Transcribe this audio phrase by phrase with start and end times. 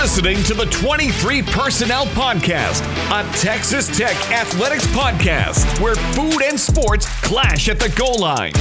[0.00, 7.06] Listening to the 23 Personnel Podcast, a Texas Tech Athletics podcast where food and sports
[7.20, 8.54] clash at the goal line.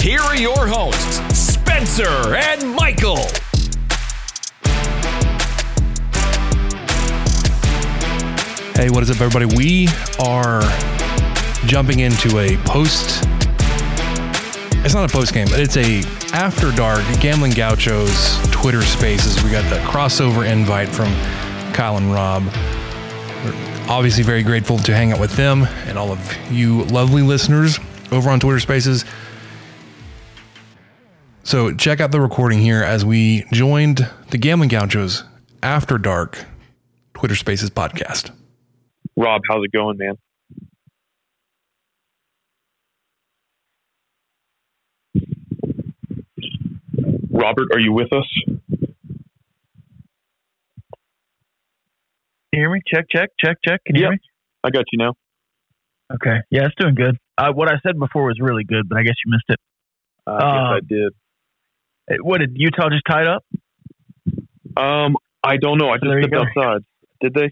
[0.00, 3.26] Here are your hosts, Spencer and Michael.
[8.76, 9.46] Hey, what is up, everybody?
[9.56, 9.88] We
[10.24, 10.62] are
[11.66, 13.26] jumping into a post.
[14.84, 16.02] It's not a post game, but it's a
[16.34, 19.42] after dark gambling gauchos Twitter Spaces.
[19.42, 21.06] We got the crossover invite from
[21.72, 22.44] Kyle and Rob.
[23.44, 27.78] We're obviously very grateful to hang out with them and all of you lovely listeners
[28.12, 29.06] over on Twitter Spaces.
[31.44, 35.24] So check out the recording here as we joined the Gambling Gauchos
[35.62, 36.44] After Dark
[37.14, 38.32] Twitter Spaces podcast.
[39.16, 40.18] Rob, how's it going, man?
[47.34, 48.26] Robert, are you with us?
[48.46, 48.60] Can
[52.52, 52.80] you hear me?
[52.86, 53.80] Check, check, check, check.
[53.84, 54.06] Can you Yep.
[54.10, 54.18] hear me?
[54.62, 55.14] I got you now.
[56.12, 56.38] Okay.
[56.50, 57.18] Yeah, it's doing good.
[57.36, 59.58] Uh, what I said before was really good, but I guess you missed it.
[60.26, 61.12] Uh, Uh, I did.
[62.10, 63.44] Eh, What did Utah just tie it up?
[64.76, 65.90] Um, I don't know.
[65.90, 66.42] I just stepped go.
[66.42, 66.84] outside.
[67.20, 67.50] Did they?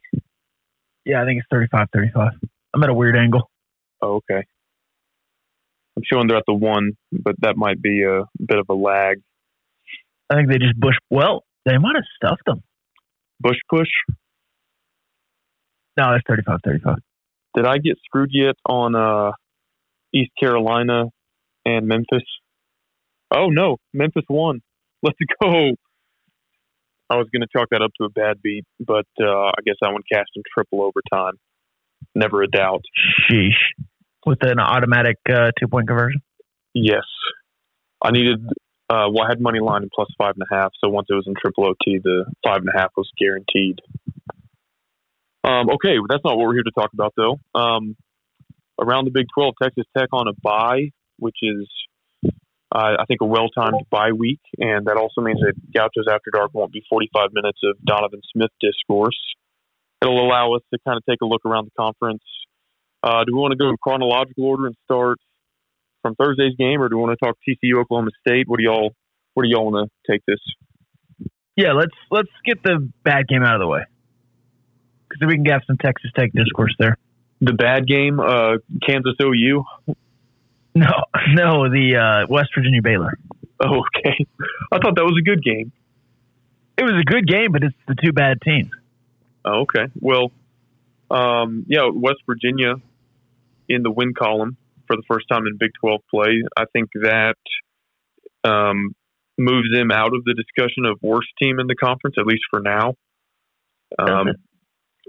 [1.05, 2.33] Yeah, I think it's 35 35.
[2.75, 3.51] I'm at a weird angle.
[4.01, 4.45] Oh, okay.
[5.97, 9.21] I'm showing they're at the one, but that might be a bit of a lag.
[10.33, 10.97] I think they just bush.
[11.11, 12.63] Well, they might have stuffed them.
[13.39, 13.89] Bush push.
[15.99, 16.97] No, that's 35 35.
[17.55, 19.33] Did I get screwed yet on uh,
[20.15, 21.05] East Carolina
[21.67, 22.23] and Memphis?
[23.35, 24.61] Oh no, Memphis won.
[25.03, 25.73] Let's go.
[27.11, 29.75] I was going to chalk that up to a bad beat, but uh, I guess
[29.83, 31.35] that one cast in triple overtime.
[32.15, 32.83] Never a doubt.
[33.31, 33.51] Sheesh.
[34.25, 36.23] With an automatic uh, two point conversion?
[36.73, 37.05] Yes,
[38.03, 38.41] I needed.
[38.93, 40.73] Uh, well, I had money line and plus five and a half.
[40.85, 43.81] So once it was in triple OT, the five and a half was guaranteed.
[45.45, 47.39] Um, okay, well, that's not what we're here to talk about, though.
[47.59, 47.97] Um,
[48.79, 51.67] around the Big 12, Texas Tech on a bye, which is,
[52.71, 54.41] uh, I think, a well timed bye week.
[54.59, 58.51] And that also means that Gauchos After Dark won't be 45 minutes of Donovan Smith
[58.61, 59.19] discourse.
[60.03, 62.25] It'll allow us to kind of take a look around the conference.
[63.03, 65.19] Uh, do we want to go in chronological order and start
[66.03, 68.49] from Thursday's game, or do we want to talk TCU Oklahoma State?
[68.49, 68.95] What do y'all
[69.35, 70.41] What do y'all want to take this?
[71.57, 73.85] Yeah, let's let's get the bad game out of the way.
[75.09, 76.97] Because we can have some Texas Tech discourse there.
[77.41, 79.65] The bad game, uh, Kansas OU.
[80.75, 80.87] No,
[81.35, 83.19] no, the uh, West Virginia Baylor.
[83.61, 84.27] Oh, okay,
[84.73, 85.73] I thought that was a good game.
[86.79, 88.71] It was a good game, but it's the two bad teams.
[89.45, 89.93] Oh, okay.
[90.01, 90.33] Well,
[91.11, 92.77] um, yeah, West Virginia
[93.69, 94.57] in the win column
[94.93, 96.43] for the first time in Big 12 play.
[96.57, 97.37] I think that
[98.45, 98.95] um,
[99.39, 102.61] moves them out of the discussion of worst team in the conference, at least for
[102.61, 102.95] now.
[103.99, 104.39] Um, Okay.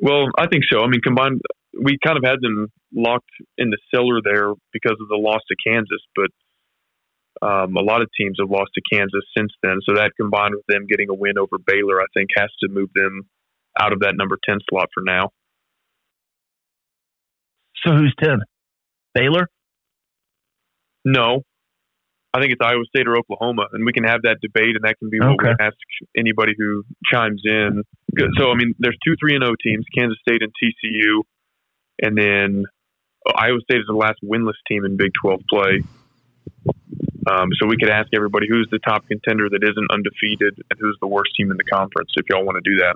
[0.01, 0.79] well, I think so.
[0.79, 1.41] I mean, combined,
[1.73, 5.55] we kind of had them locked in the cellar there because of the loss to
[5.67, 6.31] Kansas, but
[7.41, 9.79] um, a lot of teams have lost to Kansas since then.
[9.83, 12.89] So that combined with them getting a win over Baylor, I think has to move
[12.95, 13.27] them
[13.79, 15.31] out of that number 10 slot for now.
[17.83, 18.39] So who's 10?
[19.13, 19.49] Baylor?
[21.05, 21.43] No.
[22.35, 24.97] I think it's Iowa State or Oklahoma, and we can have that debate, and that
[24.97, 25.53] can be what we Okay.
[25.59, 25.77] ask
[26.17, 27.83] anybody who chimes in.
[28.37, 31.21] So, I mean, there's two 3 and 0 teams Kansas State and TCU,
[32.01, 32.65] and then
[33.35, 35.83] Iowa State is the last winless team in Big 12 play.
[37.29, 40.97] Um, so we could ask everybody who's the top contender that isn't undefeated and who's
[41.01, 42.95] the worst team in the conference if y'all want to do that.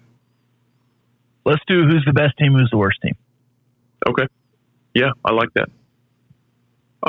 [1.45, 3.15] Let's do who's the best team, who's the worst team.
[4.05, 4.27] Okay.
[4.93, 5.69] Yeah, I like that.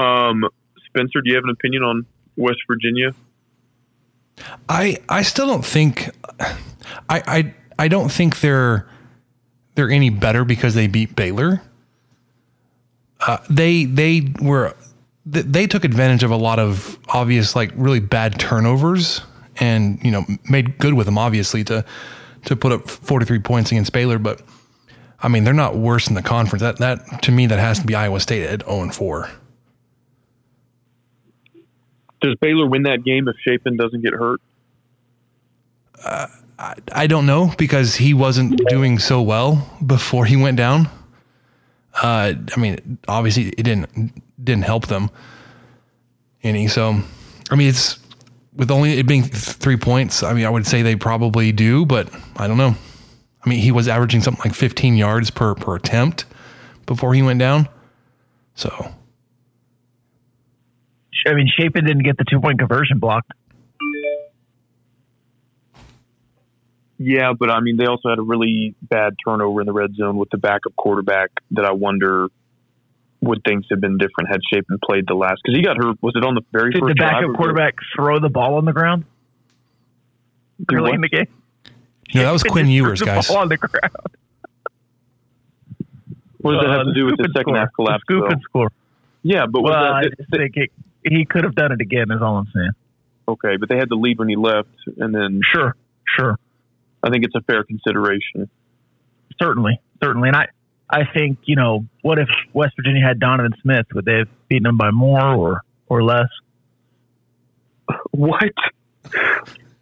[0.01, 0.45] Um,
[0.89, 2.07] Spencer, do you have an opinion on
[2.37, 3.15] West Virginia?
[4.69, 6.53] I I still don't think I
[7.09, 8.89] I I don't think they're
[9.75, 11.63] they're any better because they beat Baylor.
[13.21, 14.75] Uh, they they were
[15.25, 19.21] they took advantage of a lot of obvious like really bad turnovers
[19.61, 21.85] and you know made good with them obviously to
[22.45, 24.41] to put up 43 points against Baylor but
[25.21, 27.87] I mean they're not worse in the conference that that to me that has to
[27.87, 29.31] be Iowa State at 0 and 4.
[32.21, 34.41] Does Baylor win that game if Shapen doesn't get hurt?
[36.05, 40.89] I, I don't know because he wasn't doing so well before he went down.
[41.95, 45.11] Uh, I mean, obviously it didn't didn't help them
[46.43, 46.69] any.
[46.69, 47.01] So,
[47.51, 47.99] I mean, it's
[48.55, 50.23] with only it being th- three points.
[50.23, 52.75] I mean, I would say they probably do, but I don't know.
[53.45, 56.25] I mean, he was averaging something like 15 yards per per attempt
[56.87, 57.69] before he went down.
[58.55, 58.93] So,
[61.27, 63.33] I mean, Shapen didn't get the two point conversion blocked.
[67.01, 70.17] Yeah, but I mean, they also had a really bad turnover in the red zone
[70.17, 71.31] with the backup quarterback.
[71.53, 72.29] That I wonder
[73.21, 75.97] would things have been different had Shapen played the last because he got hurt.
[76.03, 78.57] Was it on the very Did first the drive backup or- quarterback throw the ball
[78.57, 79.05] on the ground
[80.73, 81.27] early in the game?
[82.15, 83.29] no, that was Quinn Ewers, threw the guys.
[83.29, 83.93] ball on the ground.
[86.39, 87.57] What does that have Uh, to do with the second score.
[87.59, 88.03] half collapse?
[88.09, 88.33] The Scoop though?
[88.33, 88.73] and score.
[89.23, 90.71] Yeah, but was Well, that, I th- just think it,
[91.11, 92.11] he could have done it again.
[92.11, 92.71] Is all I'm saying.
[93.29, 95.75] okay, but they had to leave when he left, and then Sure,
[96.07, 96.39] sure,
[97.03, 98.49] I think it's a fair consideration.
[99.41, 100.29] certainly, certainly.
[100.29, 100.47] And I,
[100.91, 103.87] I think you know, what if West Virginia had Donovan Smith?
[103.95, 106.29] Would they have beaten them by more or or less?
[108.11, 108.53] What?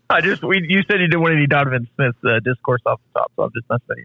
[0.09, 3.21] I just we you said you didn't want any Donovan Smith uh, discourse off the
[3.21, 4.05] top, so I'm just messing.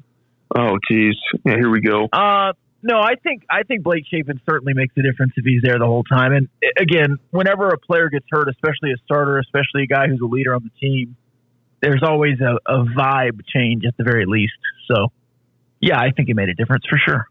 [0.56, 1.16] Oh, geez.
[1.46, 2.10] Yeah, here we go.
[2.12, 2.54] Uh,
[2.84, 5.86] no, I think I think Blake Shapen certainly makes a difference if he's there the
[5.86, 6.34] whole time.
[6.34, 6.48] And
[6.80, 10.56] again, whenever a player gets hurt, especially a starter, especially a guy who's a leader
[10.56, 11.16] on the team,
[11.82, 14.54] there's always a, a vibe change at the very least.
[14.88, 15.08] So,
[15.80, 17.26] yeah, I think it made a difference for sure.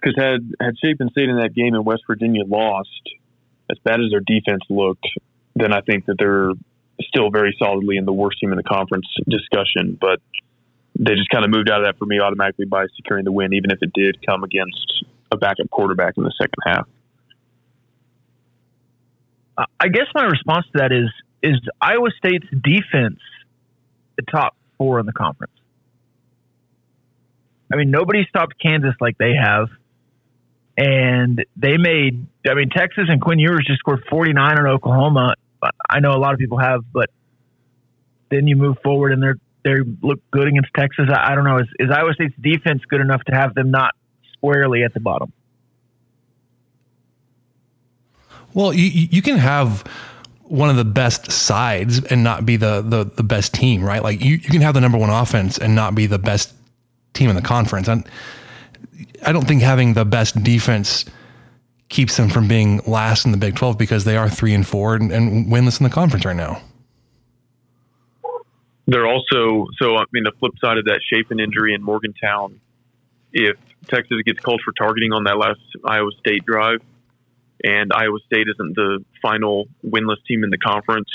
[0.00, 2.88] Because had had Shapen stayed in that game and West Virginia lost,
[3.70, 5.06] as bad as their defense looked,
[5.54, 6.52] then I think that they're
[7.02, 9.98] still very solidly in the worst team in the conference discussion.
[10.00, 10.20] But
[10.98, 13.52] they just kind of moved out of that for me automatically by securing the win,
[13.52, 16.88] even if it did come against a backup quarterback in the second half.
[19.78, 21.10] I guess my response to that is
[21.42, 23.20] is Iowa State's defense
[24.16, 25.52] the top four in the conference.
[27.72, 29.68] I mean, nobody stopped Kansas like they have,
[30.76, 32.26] and they made.
[32.48, 35.34] I mean, Texas and Quinn Ewers just scored 49 on Oklahoma.
[35.88, 37.10] I know a lot of people have, but
[38.30, 41.08] then you move forward and they're they look good against Texas.
[41.10, 41.58] I, I don't know.
[41.58, 43.94] Is, is Iowa State's defense good enough to have them not
[44.32, 45.32] squarely at the bottom?
[48.54, 49.84] Well, you you can have
[50.42, 54.02] one of the best sides and not be the the, the best team, right?
[54.02, 56.52] Like you, you can have the number one offense and not be the best
[57.12, 57.88] team in the conference.
[57.88, 58.08] And
[59.24, 61.04] I don't think having the best defense
[61.88, 64.96] keeps them from being last in the Big Twelve because they are three and four
[64.96, 66.60] and, and winless in the conference right now.
[68.90, 69.96] They're also so.
[69.96, 72.60] I mean, the flip side of that Shapen injury in Morgantown,
[73.32, 73.56] if
[73.86, 76.82] Texas gets called for targeting on that last Iowa State drive,
[77.62, 81.08] and Iowa State isn't the final winless team in the conference,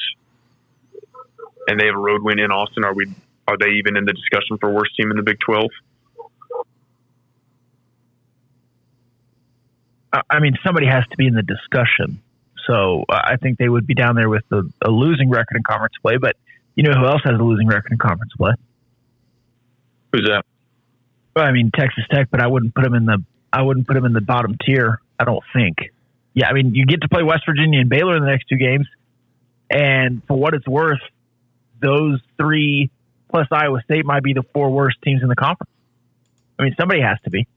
[1.67, 3.13] and they have a road win in Austin, are we?
[3.45, 5.69] Are they even in the discussion for worst team in the Big Twelve?
[10.29, 12.21] I- mean, somebody has to be in the discussion.
[12.67, 15.95] So I think they would be down there with a, a losing record in conference
[16.01, 16.15] play.
[16.15, 16.37] But
[16.75, 18.53] you know who else has a losing record in conference play?
[20.11, 20.43] Who's that?
[21.35, 23.93] Well, I mean Texas Tech, but I wouldn't put them in the I wouldn't put
[23.93, 25.01] them in the bottom tier.
[25.19, 25.77] I don't think.
[26.33, 28.57] Yeah, I mean you get to play West Virginia and Baylor in the next two
[28.57, 28.87] games,
[29.69, 31.01] and for what it's worth,
[31.81, 32.91] those three
[33.29, 35.71] plus Iowa State might be the four worst teams in the conference.
[36.59, 37.47] I mean somebody has to be.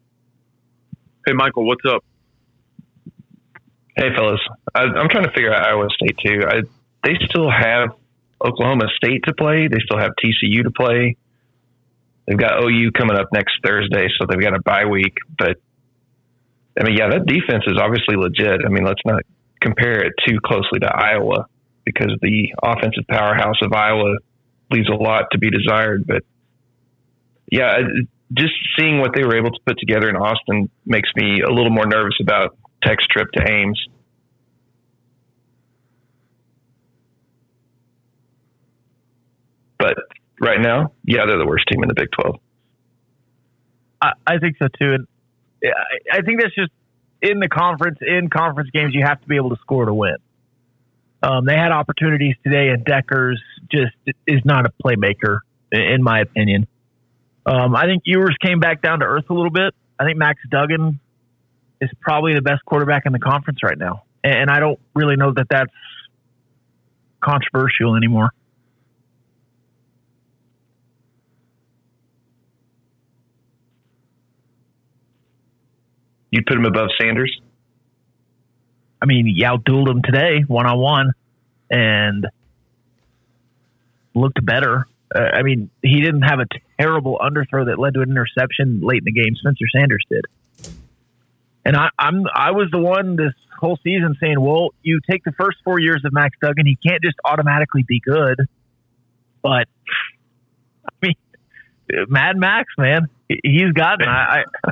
[1.26, 2.04] Hey, Michael, what's up?
[3.94, 4.40] Hey, fellas.
[4.74, 6.40] I, I'm trying to figure out Iowa State too.
[6.48, 6.62] I,
[7.04, 7.90] they still have
[8.44, 9.68] Oklahoma State to play.
[9.68, 11.16] They still have TCU to play.
[12.26, 15.14] They've got OU coming up next Thursday, so they've got a bye week.
[15.36, 15.56] But
[16.78, 18.60] I mean, yeah, that defense is obviously legit.
[18.64, 19.22] I mean, let's not
[19.60, 21.46] compare it too closely to Iowa
[21.84, 24.16] because the offensive powerhouse of Iowa
[24.70, 26.06] leaves a lot to be desired.
[26.06, 26.22] But
[27.50, 27.78] yeah,
[28.34, 31.70] just seeing what they were able to put together in Austin makes me a little
[31.70, 33.80] more nervous about Tech's trip to Ames.
[39.78, 39.94] But
[40.40, 42.36] right now, yeah, they're the worst team in the Big 12.
[44.00, 45.06] I, I think so too, and
[45.64, 46.70] I, I think that's just
[47.22, 47.98] in the conference.
[48.00, 50.16] In conference games, you have to be able to score to win.
[51.22, 53.36] Um, they had opportunities today, and Dekkers
[53.70, 53.92] just
[54.26, 55.40] is not a playmaker,
[55.72, 56.68] in, my opinion.
[57.44, 59.74] Um, I think Ewers came back down to earth a little bit.
[59.98, 61.00] I think Max Duggan
[61.80, 65.32] is probably the best quarterback in the conference right now, and I don't really know
[65.32, 65.72] that that's
[67.20, 68.30] controversial anymore.
[76.30, 77.40] You'd put him above Sanders?
[79.00, 81.12] I mean, he outdueled him today one on one,
[81.70, 82.26] and
[84.14, 84.86] looked better.
[85.14, 86.46] Uh, I mean, he didn't have a
[86.78, 89.34] terrible underthrow that led to an interception late in the game.
[89.36, 90.24] Spencer Sanders did.
[91.64, 95.32] And I, I'm I was the one this whole season saying, well, you take the
[95.32, 98.40] first four years of Max Duggan, he can't just automatically be good.
[99.42, 99.68] But
[100.86, 101.16] I mean,
[102.08, 104.08] Mad Max, man, he's gotten.
[104.08, 104.70] I, I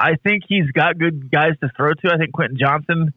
[0.00, 2.10] I think he's got good guys to throw to.
[2.10, 3.12] I think Quentin Johnston,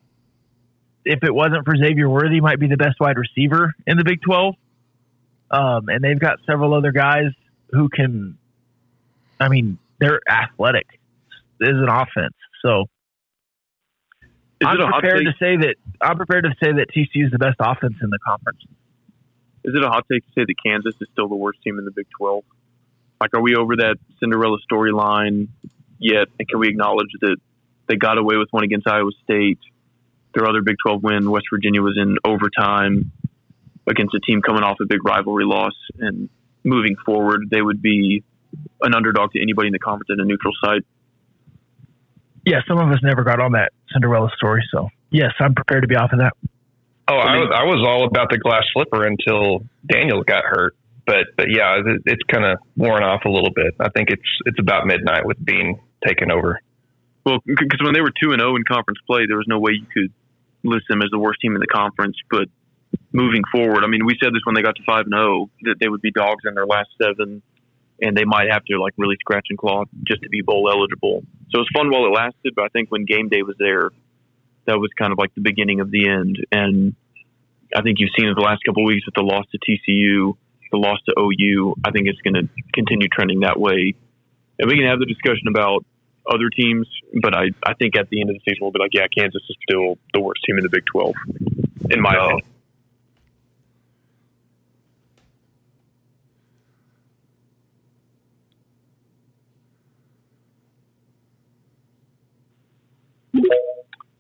[1.06, 4.22] if it wasn't for Xavier Worthy, might be the best wide receiver in the Big
[4.22, 4.56] Twelve.
[5.50, 7.32] Um, and they've got several other guys
[7.72, 8.38] who can.
[9.40, 10.88] I mean, they're athletic.
[11.62, 12.90] Is an offense, so
[14.60, 17.28] Is I'm it a hot prepared to say that I'm prepared to say that TCU
[17.28, 18.60] is the best offense in the conference.
[19.64, 21.86] Is it a hot take to say that Kansas is still the worst team in
[21.86, 22.44] the Big 12?
[23.22, 25.48] Like, are we over that Cinderella storyline
[26.04, 26.28] yet?
[26.40, 27.38] And can we acknowledge that
[27.88, 29.60] they got away with one against Iowa State?
[30.34, 33.12] Their other Big 12 win, West Virginia, was in overtime
[33.88, 35.74] against a team coming off a big rivalry loss.
[36.00, 36.30] And
[36.64, 38.24] moving forward, they would be
[38.82, 40.86] an underdog to anybody in the conference at a neutral site.
[42.46, 45.88] Yeah, some of us never got on that Cinderella story, so yes, I'm prepared to
[45.88, 46.34] be off of that.
[47.08, 50.76] Oh, I was I was all about the glass slipper until Daniel got hurt.
[51.06, 53.76] But but yeah, it, it's kind of worn off a little bit.
[53.80, 56.60] I think it's it's about midnight with Bean taking over.
[57.26, 59.74] Well, because when they were two and zero in conference play, there was no way
[59.74, 60.12] you could
[60.64, 62.18] list them as the worst team in the conference.
[62.30, 62.50] But
[63.12, 65.76] moving forward, I mean, we said this when they got to five and zero that
[65.80, 67.42] they would be dogs in their last seven,
[68.02, 71.24] and they might have to like really scratch and claw just to be bowl eligible.
[71.52, 73.92] So it was fun while it lasted, but I think when game day was there,
[74.66, 76.46] that was kind of like the beginning of the end.
[76.52, 76.96] And
[77.76, 80.36] I think you've seen in the last couple of weeks with the loss to TCU,
[80.72, 81.76] the loss to OU.
[81.86, 83.94] I think it's going to continue trending that way.
[84.60, 85.86] And we can have the discussion about
[86.32, 86.88] other teams,
[87.22, 89.42] but I, I think at the end of the season we'll be like, yeah, Kansas
[89.50, 91.16] is still the worst team in the Big Twelve,
[91.90, 92.26] in my No.
[92.26, 92.46] opinion.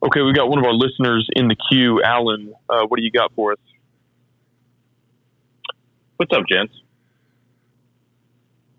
[0.03, 2.53] Okay, we've got one of our listeners in the queue, Alan.
[2.69, 3.57] Uh, what do you got for us?
[6.17, 6.73] What's up, gents?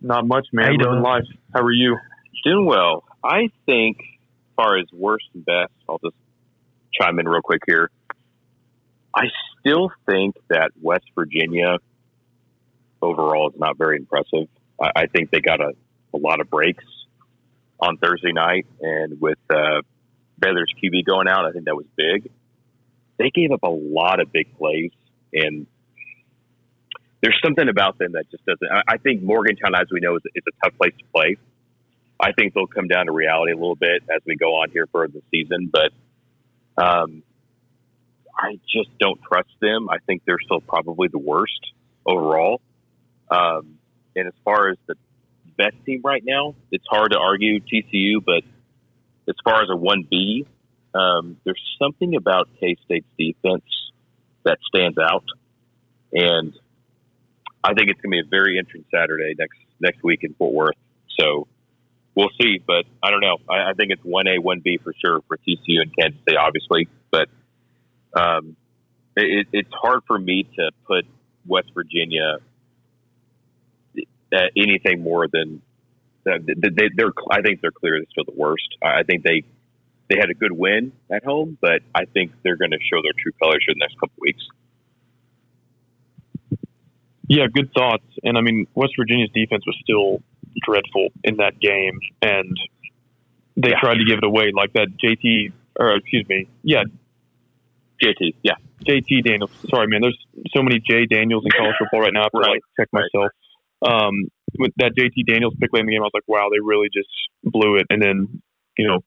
[0.02, 0.66] Not much, man.
[0.66, 1.02] How you Living doing?
[1.02, 1.24] life.
[1.54, 1.96] How are you?
[2.44, 3.04] Doing well.
[3.24, 6.16] I think, as far as worst and best, I'll just
[6.92, 7.90] chime in real quick here.
[9.14, 9.24] I
[9.58, 11.78] still think that West Virginia
[13.00, 14.48] overall is not very impressive.
[14.80, 15.72] I, I think they got a,
[16.12, 16.84] a lot of breaks
[17.80, 19.80] on Thursday night, and with uh,
[20.38, 22.30] Baylor's QB going out, I think that was big.
[23.18, 24.90] They gave up a lot of big plays,
[25.32, 25.66] and
[27.22, 28.70] there's something about them that just doesn't.
[28.70, 31.36] I, I think Morgantown, as we know, is, is a tough place to play.
[32.24, 34.86] I think they'll come down to reality a little bit as we go on here
[34.90, 35.92] for the season, but
[36.82, 37.22] um,
[38.34, 39.90] I just don't trust them.
[39.90, 41.60] I think they're still probably the worst
[42.06, 42.62] overall.
[43.30, 43.78] Um,
[44.16, 44.94] and as far as the
[45.58, 48.42] best team right now, it's hard to argue TCU, but
[49.28, 50.46] as far as a 1B,
[50.94, 53.64] um, there's something about K State's defense
[54.44, 55.24] that stands out.
[56.10, 56.54] And
[57.62, 60.54] I think it's going to be a very interesting Saturday next next week in Fort
[60.54, 60.76] Worth.
[61.20, 61.48] So
[62.14, 62.58] we'll see.
[62.64, 63.38] But I don't know.
[63.48, 66.88] I, I think it's 1A, 1B for sure for TCU and Kansas State, obviously.
[67.10, 67.28] But
[68.14, 68.56] um,
[69.16, 71.06] it, it's hard for me to put
[71.46, 72.38] West Virginia
[74.32, 75.62] at anything more than
[76.26, 77.12] uh, they, they, they're.
[77.30, 78.76] I think they're clearly still the worst.
[78.82, 79.42] I I think they
[80.08, 83.12] they had a good win at home, but I think they're going to show their
[83.18, 84.42] true colors in the next couple weeks.
[87.26, 88.04] Yeah, good thoughts.
[88.22, 90.22] And I mean, West Virginia's defense was still
[90.66, 92.56] dreadful in that game, and
[93.56, 93.80] they Yeah.
[93.80, 94.88] tried to give it away like that.
[95.02, 96.82] JT, or excuse me, yeah,
[98.02, 98.54] JT, yeah,
[98.86, 99.50] JT Daniels.
[99.70, 100.02] Sorry, man.
[100.02, 100.18] There's
[100.54, 102.20] so many J Daniels in college football right now.
[102.20, 102.50] I have to Right.
[102.50, 103.30] like check myself.
[103.82, 106.60] Um, with that JT Daniels pick late in the game, I was like, wow, they
[106.60, 107.08] really just
[107.42, 107.86] blew it.
[107.90, 108.42] And then,
[108.78, 109.00] you know,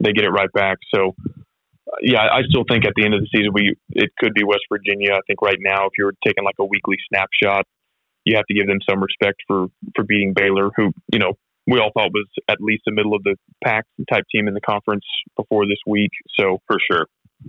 [0.00, 0.78] they get it right back.
[0.94, 4.10] So, uh, yeah, I I still think at the end of the season, we it
[4.18, 5.14] could be West Virginia.
[5.14, 7.66] I think right now, if you're taking like a weekly snapshot,
[8.24, 11.34] you have to give them some respect for for beating Baylor, who you know
[11.66, 14.60] we all thought was at least the middle of the pack type team in the
[14.60, 15.04] conference
[15.36, 16.10] before this week.
[16.38, 17.06] So for sure.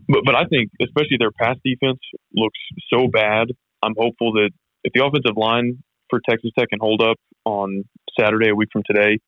[0.07, 1.99] but, but I think, especially their pass defense
[2.35, 2.59] looks
[2.93, 3.47] so bad.
[3.81, 4.51] I'm hopeful that
[4.83, 7.83] if the offensive line for Texas Tech can hold up on
[8.19, 9.19] Saturday, a week from today,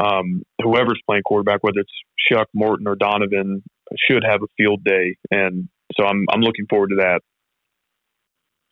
[0.00, 3.62] um, whoever's playing quarterback, whether it's Chuck Morton, or Donovan,
[4.08, 5.16] should have a field day.
[5.30, 7.20] And so I'm I'm looking forward to that.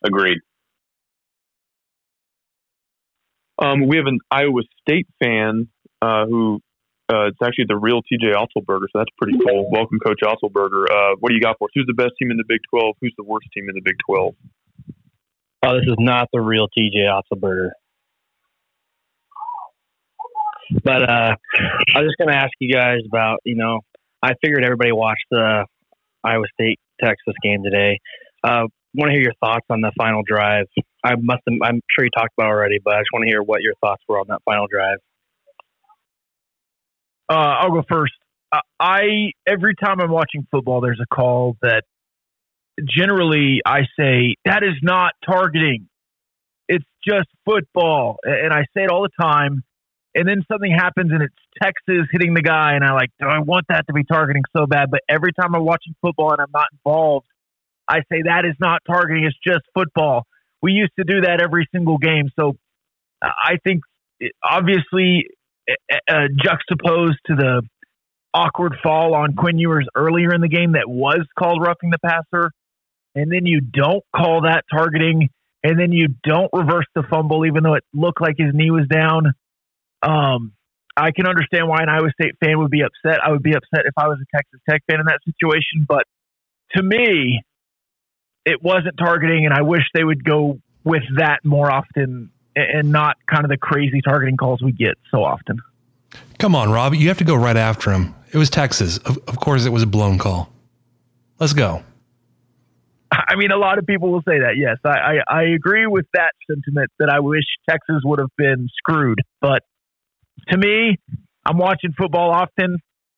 [0.05, 0.37] Agreed.
[3.59, 5.67] Um, we have an Iowa State fan
[6.01, 6.61] uh, who
[7.09, 9.69] Uh, it's actually the real TJ Otzelberger, so that's pretty cool.
[9.71, 10.91] Welcome, Coach Otzelberger.
[10.91, 11.71] Uh, what do you got for us?
[11.73, 12.95] Who's the best team in the Big 12?
[12.99, 14.35] Who's the worst team in the Big 12?
[15.63, 17.69] Oh, this is not the real TJ Otzelberger.
[20.83, 21.35] But uh,
[21.95, 23.79] I was just going to ask you guys about, you know,
[24.21, 25.65] I figured everybody watched the
[26.25, 27.99] Iowa State Texas game today.
[28.47, 30.67] Uh, want to hear your thoughts on the final drive.
[31.03, 31.41] I must.
[31.49, 33.73] Have, I'm sure you talked about already, but I just want to hear what your
[33.81, 34.99] thoughts were on that final drive.
[37.29, 38.13] Uh, I'll go first.
[38.51, 41.83] Uh, I every time I'm watching football, there's a call that
[42.89, 45.89] generally I say that is not targeting.
[46.69, 49.63] It's just football, and I say it all the time.
[50.15, 53.39] And then something happens, and it's Texas hitting the guy, and I like, do I
[53.39, 54.89] want that to be targeting so bad?
[54.89, 57.27] But every time I'm watching football and I'm not involved,
[57.87, 59.25] I say that is not targeting.
[59.25, 60.25] It's just football.
[60.61, 62.29] We used to do that every single game.
[62.37, 62.53] So
[63.21, 63.81] I think
[64.43, 65.27] obviously
[66.09, 67.61] uh, juxtaposed to the
[68.33, 72.51] awkward fall on Quinn Ewers earlier in the game that was called roughing the passer,
[73.15, 75.29] and then you don't call that targeting,
[75.63, 78.87] and then you don't reverse the fumble even though it looked like his knee was
[78.87, 79.33] down.
[80.03, 80.53] Um,
[80.95, 83.19] I can understand why an Iowa State fan would be upset.
[83.23, 86.03] I would be upset if I was a Texas Tech fan in that situation, but
[86.75, 87.41] to me,
[88.47, 93.17] it wasn't targeting, and I wish they would go with that more often and not
[93.29, 95.59] kind of the crazy targeting calls we get so often.
[96.39, 96.95] Come on, Rob.
[96.95, 98.15] You have to go right after him.
[98.31, 98.97] It was Texas.
[98.99, 100.49] Of, of course, it was a blown call.
[101.39, 101.83] Let's go.
[103.11, 104.55] I mean, a lot of people will say that.
[104.57, 108.69] Yes, I, I, I agree with that sentiment that I wish Texas would have been
[108.77, 109.19] screwed.
[109.41, 109.63] But
[110.49, 110.97] to me,
[111.45, 112.77] I'm watching football often,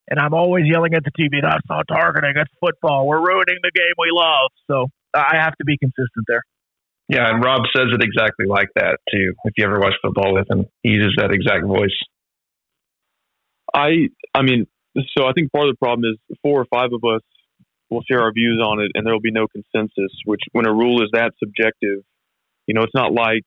[0.09, 3.07] and I'm always yelling at the TV, that's not targeting, it's football.
[3.07, 4.49] We're ruining the game we love.
[4.67, 6.43] So I have to be consistent there.
[7.07, 9.33] Yeah, and Rob says it exactly like that too.
[9.45, 11.97] If you ever watch football with him, he uses that exact voice.
[13.73, 14.67] I I mean,
[15.17, 17.21] so I think part of the problem is four or five of us
[17.89, 20.11] will share our views on it, and there will be no consensus.
[20.25, 22.03] Which, when a rule is that subjective,
[22.67, 23.45] you know, it's not like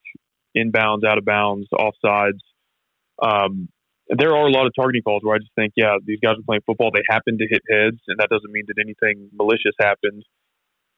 [0.56, 2.42] inbounds, out of bounds, offsides.
[3.22, 3.68] Um,
[4.08, 6.44] there are a lot of targeting calls where I just think, yeah, these guys are
[6.44, 6.90] playing football.
[6.92, 10.24] They happen to hit heads, and that doesn't mean that anything malicious happened.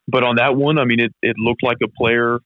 [0.07, 2.41] But on that one, I mean, it, it looked like a player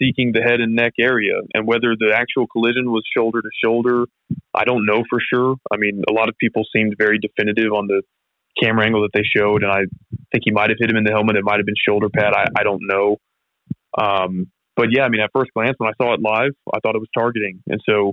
[0.00, 1.34] seeking the head and neck area.
[1.54, 4.06] And whether the actual collision was shoulder to shoulder,
[4.54, 5.56] I don't know for sure.
[5.72, 8.02] I mean, a lot of people seemed very definitive on the
[8.62, 9.80] camera angle that they showed, and I
[10.32, 11.36] think he might have hit him in the helmet.
[11.36, 12.32] It might have been shoulder pad.
[12.34, 13.18] I, I don't know.
[13.98, 16.94] Um, but yeah, I mean, at first glance, when I saw it live, I thought
[16.94, 17.62] it was targeting.
[17.66, 18.12] And so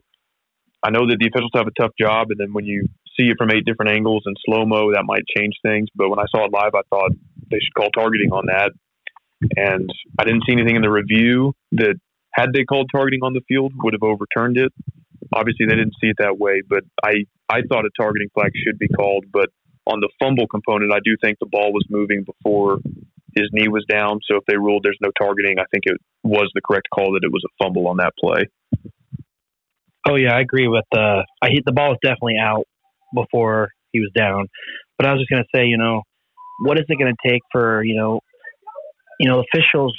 [0.84, 3.38] I know that the officials have a tough job, and then when you see it
[3.38, 5.88] from eight different angles and slow mo, that might change things.
[5.96, 7.12] But when I saw it live, I thought
[7.52, 8.72] they should call targeting on that.
[9.56, 11.96] And I didn't see anything in the review that,
[12.34, 14.74] had they called targeting on the field, would have overturned it.
[15.36, 18.80] Obviously, they didn't see it that way, but I, I thought a targeting flag should
[18.80, 19.26] be called.
[19.32, 19.50] But
[19.86, 22.80] on the fumble component, I do think the ball was moving before
[23.36, 24.20] his knee was down.
[24.30, 27.24] So if they ruled there's no targeting, I think it was the correct call that
[27.24, 28.50] it was a fumble on that play.
[30.08, 32.66] Oh yeah, I agree with uh I hit the ball was definitely out
[33.14, 34.48] before he was down.
[34.98, 36.02] But I was just gonna say, you know,
[36.60, 38.20] what is it gonna take for, you know,
[39.20, 39.96] you know, officials,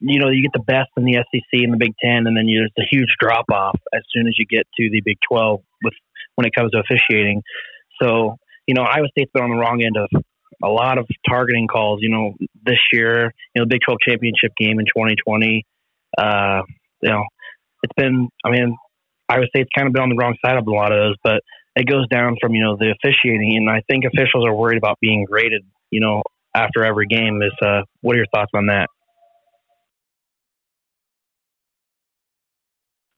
[0.00, 2.46] you know, you get the best in the SEC and the Big Ten, and then
[2.46, 5.94] there's a huge drop off as soon as you get to the Big Twelve with
[6.34, 7.42] when it comes to officiating.
[8.02, 10.22] So, you know, Iowa State's been on the wrong end of
[10.62, 12.00] a lot of targeting calls.
[12.02, 15.64] You know, this year, you know, the Big Twelve championship game in 2020.
[16.16, 16.62] Uh,
[17.02, 17.24] you know,
[17.82, 18.28] it's been.
[18.44, 18.76] I mean,
[19.28, 21.40] Iowa State's kind of been on the wrong side of a lot of those, but
[21.76, 24.98] it goes down from you know the officiating, and I think officials are worried about
[25.00, 25.62] being graded.
[25.90, 26.22] You know,
[26.54, 27.40] after every game.
[27.42, 28.88] Is uh, what are your thoughts on that?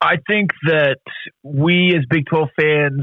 [0.01, 0.99] I think that
[1.43, 3.03] we as Big 12 fans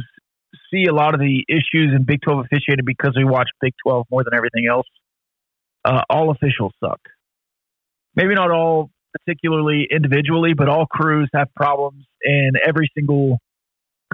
[0.72, 4.06] see a lot of the issues in Big 12 officiating because we watch Big 12
[4.12, 4.88] more than everything else.
[5.84, 7.00] Uh, all officials suck.
[8.15, 13.38] Maybe not all particularly individually, but all crews have problems, and every single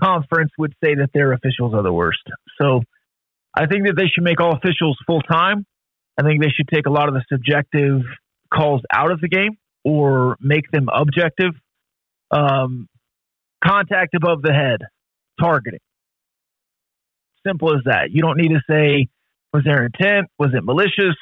[0.02, 2.24] conference would say that their officials are the worst.
[2.62, 2.82] So
[3.56, 5.66] I think that they should make all officials full time.
[6.20, 8.02] I think they should take a lot of the subjective
[8.54, 11.52] calls out of the game or make them objective.
[12.32, 12.88] Um,
[13.66, 14.82] contact above the head,
[15.40, 15.80] targeting.
[17.48, 18.10] Simple as that.
[18.12, 19.08] You don't need to say,
[19.54, 20.28] was there intent?
[20.38, 21.16] Was it malicious?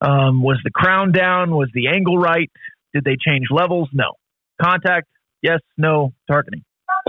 [0.00, 1.50] Um, was the crown down?
[1.50, 2.50] Was the angle right?
[2.94, 3.88] Did they change levels?
[3.92, 4.12] No.
[4.60, 5.08] Contact,
[5.42, 6.62] yes, no, targeting.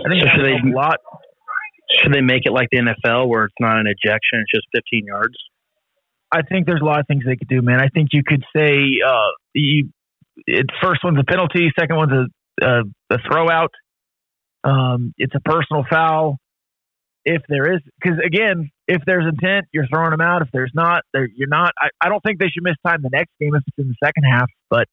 [0.03, 0.97] I think So should they- a lot.
[2.01, 5.05] Should they make it like the NFL where it's not an ejection, it's just 15
[5.05, 5.35] yards?
[6.33, 7.79] I think there's a lot of things they could do, man.
[7.79, 8.73] I think you could say
[9.07, 9.89] uh, you,
[10.47, 13.67] it, first one's a penalty, second one's a, a, a.
[14.63, 16.37] Um, it's a personal foul.
[17.25, 20.41] if there is, because again, if there's intent, you're throwing them out.
[20.41, 21.71] If there's not, you're not.
[21.79, 23.95] I, I don't think they should miss time the next game if it's in the
[24.03, 24.49] second half.
[24.69, 24.87] But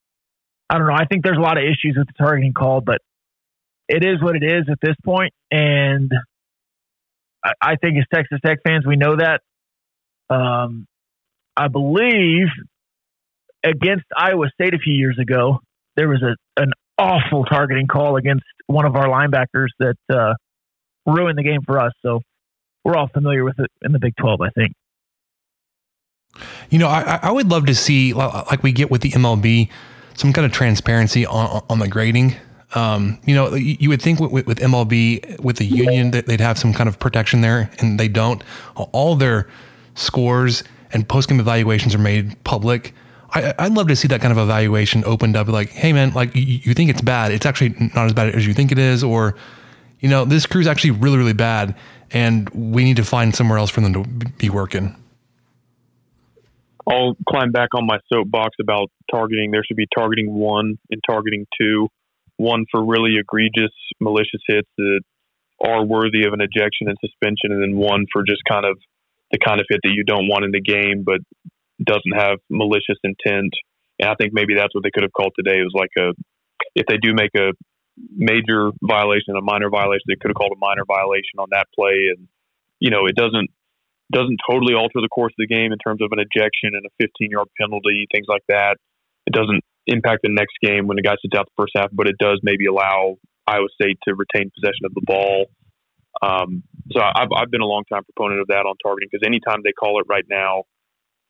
[0.69, 0.95] I don't know.
[0.95, 2.99] I think there's a lot of issues with the targeting call, but
[3.89, 5.33] it is what it is at this point.
[5.33, 6.13] point, and
[7.45, 9.41] I, I think as Texas Tech fans, we know that.
[10.33, 10.87] Um,
[11.61, 12.47] I believe
[13.63, 15.59] against Iowa State a few years ago,
[15.95, 20.33] there was a an awful targeting call against one of our linebackers that uh,
[21.05, 21.93] ruined the game for us.
[22.01, 22.23] So
[22.83, 24.73] we're all familiar with it in the Big 12, I think.
[26.71, 29.69] You know, I, I would love to see, like we get with the MLB,
[30.15, 32.37] some kind of transparency on, on the grading.
[32.75, 36.59] Um, you know, you would think with, with MLB, with the union, that they'd have
[36.59, 38.43] some kind of protection there, and they don't.
[38.77, 39.49] All their
[39.95, 42.95] scores and post game evaluations are made public.
[43.33, 45.47] I, would love to see that kind of evaluation opened up.
[45.47, 47.31] Like, hey, man, like you, you think it's bad.
[47.31, 49.05] It's actually not as bad as you think it is.
[49.05, 49.37] Or,
[50.01, 51.77] you know, this crew's actually really, really bad.
[52.11, 54.97] And we need to find somewhere else for them to be working.
[56.89, 59.53] I'll climb back on my soapbox about targeting.
[59.53, 61.89] There should be targeting one and targeting two.
[62.37, 65.01] One for really egregious, malicious hits that
[65.63, 68.79] are worthy of an ejection and suspension, and then one for just kind of
[69.31, 71.21] the kind of hit that you don't want in the game, but
[71.83, 73.55] doesn't have malicious intent.
[73.99, 75.59] And I think maybe that's what they could have called today.
[75.61, 76.13] It was like a
[76.75, 77.53] if they do make a
[78.15, 82.13] major violation, a minor violation, they could have called a minor violation on that play.
[82.15, 82.29] And
[82.81, 83.51] you know, it doesn't
[84.13, 86.91] doesn't totally alter the course of the game in terms of an ejection and a
[86.99, 88.77] 15 yard penalty, things like that.
[89.27, 92.09] It doesn't impact the next game when the guy sits out the first half, but
[92.09, 93.17] it does maybe allow
[93.47, 95.47] Iowa State to retain possession of the ball.
[96.23, 99.63] Um, so I've, I've been a long time proponent of that on targeting because anytime
[99.65, 100.65] they call it right now,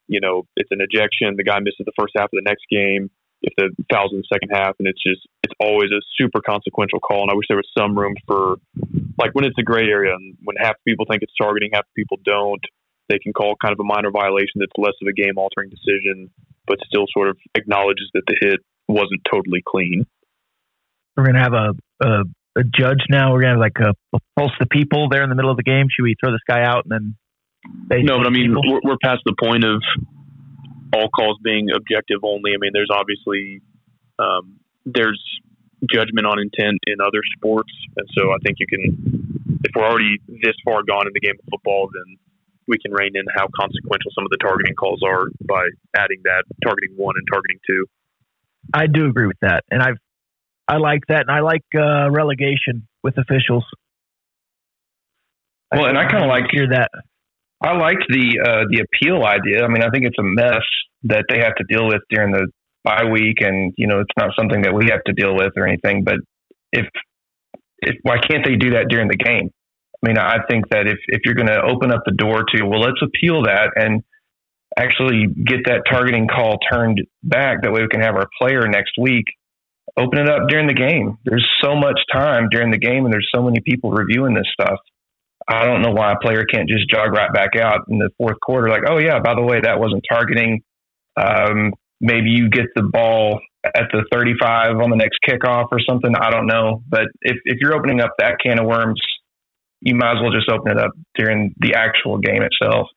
[0.08, 1.36] you know, it's an ejection.
[1.36, 3.10] The guy misses the first half of the next game.
[3.42, 7.00] If the foul's in the second half, and it's just it's always a super consequential
[7.00, 7.22] call.
[7.22, 8.56] And I wish there was some room for
[9.18, 11.84] like when it's a gray area and when half the people think it's targeting, half
[11.94, 12.60] the people don't.
[13.08, 16.30] They can call kind of a minor violation that's less of a game altering decision,
[16.66, 20.06] but still sort of acknowledges that the hit wasn't totally clean.
[21.16, 22.24] We're gonna have a, a
[22.56, 23.32] a judge now.
[23.32, 25.62] We're gonna have like a, a pulse the people there in the middle of the
[25.62, 25.86] game.
[25.90, 27.16] Should we throw this guy out and then
[27.90, 29.82] no, but I mean, we're, we're, past the point of
[30.94, 32.52] all calls being objective only.
[32.54, 33.60] I mean, there's obviously
[34.18, 35.20] um, there's
[35.92, 40.18] judgment on intent in other sports, and so I think you can, if we're already
[40.28, 42.16] this far gone in the game of football, then
[42.66, 46.44] we can rein in how consequential some of the targeting calls are by adding that
[46.64, 47.86] targeting one and targeting two.
[48.72, 49.98] I do agree with that, and I've
[50.70, 53.64] I like that, and I like uh, relegation with officials.
[55.72, 56.90] Well, and I kind of like hear that.
[57.60, 59.64] I like the uh, the appeal idea.
[59.64, 60.62] I mean, I think it's a mess
[61.04, 62.46] that they have to deal with during the
[62.84, 65.66] bye week, and you know, it's not something that we have to deal with or
[65.66, 66.04] anything.
[66.04, 66.18] But
[66.70, 66.86] if
[67.78, 69.50] if why can't they do that during the game?
[70.02, 72.62] I mean, I think that if if you're going to open up the door to
[72.62, 74.04] well, let's appeal that and
[74.78, 77.62] actually get that targeting call turned back.
[77.62, 79.24] That way, we can have our player next week
[80.00, 81.18] open it up during the game.
[81.24, 84.78] There's so much time during the game, and there's so many people reviewing this stuff.
[85.48, 88.38] I don't know why a player can't just jog right back out in the fourth
[88.40, 90.62] quarter, like, oh, yeah, by the way, that wasn't targeting.
[91.16, 96.12] Um, maybe you get the ball at the 35 on the next kickoff or something.
[96.14, 96.82] I don't know.
[96.88, 99.00] But if, if you're opening up that can of worms,
[99.80, 102.88] you might as well just open it up during the actual game itself.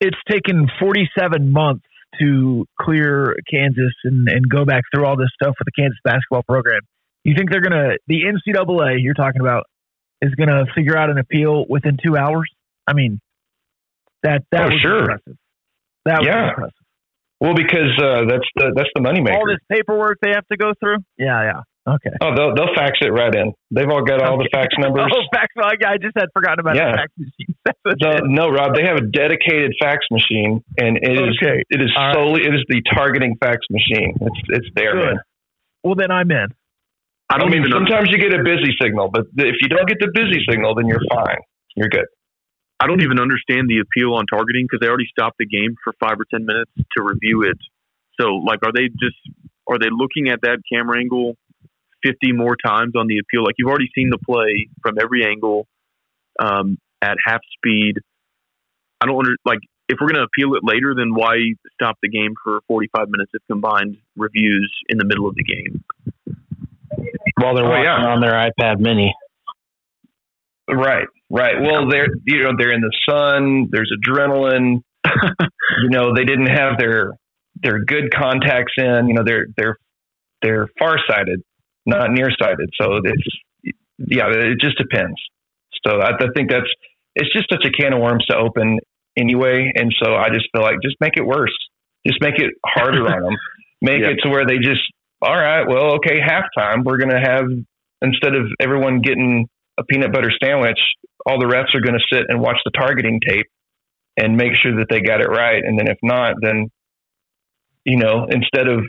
[0.00, 1.84] It's taken 47 months
[2.20, 6.42] to clear Kansas and, and go back through all this stuff with the Kansas basketball
[6.42, 6.80] program.
[7.24, 9.64] You think they're going to, the NCAA you're talking about,
[10.22, 12.50] is going to figure out an appeal within two hours.
[12.86, 13.20] I mean,
[14.22, 15.00] that that oh, was sure.
[15.00, 15.36] impressive.
[16.04, 16.42] That yeah.
[16.42, 16.84] was impressive.
[17.40, 19.36] Well, because uh, that's the that's the moneymaker.
[19.36, 20.98] All this paperwork they have to go through.
[21.16, 21.60] Yeah, yeah.
[21.88, 22.12] Okay.
[22.20, 23.54] Oh, they'll they'll fax it right in.
[23.70, 24.44] They've all got all okay.
[24.44, 25.08] the fax numbers.
[25.08, 25.48] oh, fax!
[25.56, 26.92] Oh, I just had forgotten about yeah.
[26.92, 27.52] the fax machine.
[28.04, 28.76] no, no, Rob.
[28.76, 31.64] They have a dedicated fax machine, and it is okay.
[31.70, 32.52] it is all solely right.
[32.52, 34.12] it is the targeting fax machine.
[34.20, 35.16] It's it's there, Good.
[35.16, 35.18] man.
[35.82, 36.52] Well, then I'm in.
[37.30, 39.88] I don't I mean, even sometimes you get a busy signal, but if you don't
[39.88, 41.40] get the busy signal, then you're fine.
[41.76, 42.08] You're good.
[42.80, 45.92] I don't even understand the appeal on targeting because they already stopped the game for
[46.00, 47.58] five or ten minutes to review it.
[48.20, 49.18] So, like, are they just
[49.68, 51.36] are they looking at that camera angle
[52.02, 53.44] fifty more times on the appeal?
[53.44, 55.66] Like, you've already seen the play from every angle
[56.38, 57.94] um, at half speed.
[59.00, 61.36] I don't under like if we're going to appeal it later, then why
[61.74, 65.44] stop the game for forty five minutes of combined reviews in the middle of the
[65.44, 65.84] game?
[67.40, 68.08] while they're oh, watching yeah.
[68.08, 69.14] on their iPad Mini.
[70.70, 71.54] Right, right.
[71.60, 73.68] Well, they're you know they're in the sun.
[73.70, 74.82] There's adrenaline.
[75.82, 77.12] you know they didn't have their
[77.62, 79.08] their good contacts in.
[79.08, 79.76] You know they're they're
[80.42, 81.42] they're farsighted,
[81.88, 82.68] not nearsighted.
[82.80, 85.16] So it's yeah, it just depends.
[85.86, 86.68] So I, I think that's
[87.16, 88.78] it's just such a can of worms to open
[89.16, 89.72] anyway.
[89.74, 91.56] And so I just feel like just make it worse.
[92.06, 93.36] Just make it harder on them.
[93.80, 94.10] Make Yeah.
[94.10, 94.80] it to where they just,
[95.22, 97.44] all right, well, okay, halftime, we're going to have,
[98.02, 99.46] instead of everyone getting
[99.78, 100.78] a peanut butter sandwich,
[101.24, 103.46] all the refs are going to sit and watch the targeting tape
[104.16, 105.62] and make sure that they got it right.
[105.64, 106.70] And then if not, then,
[107.84, 108.80] you know, instead of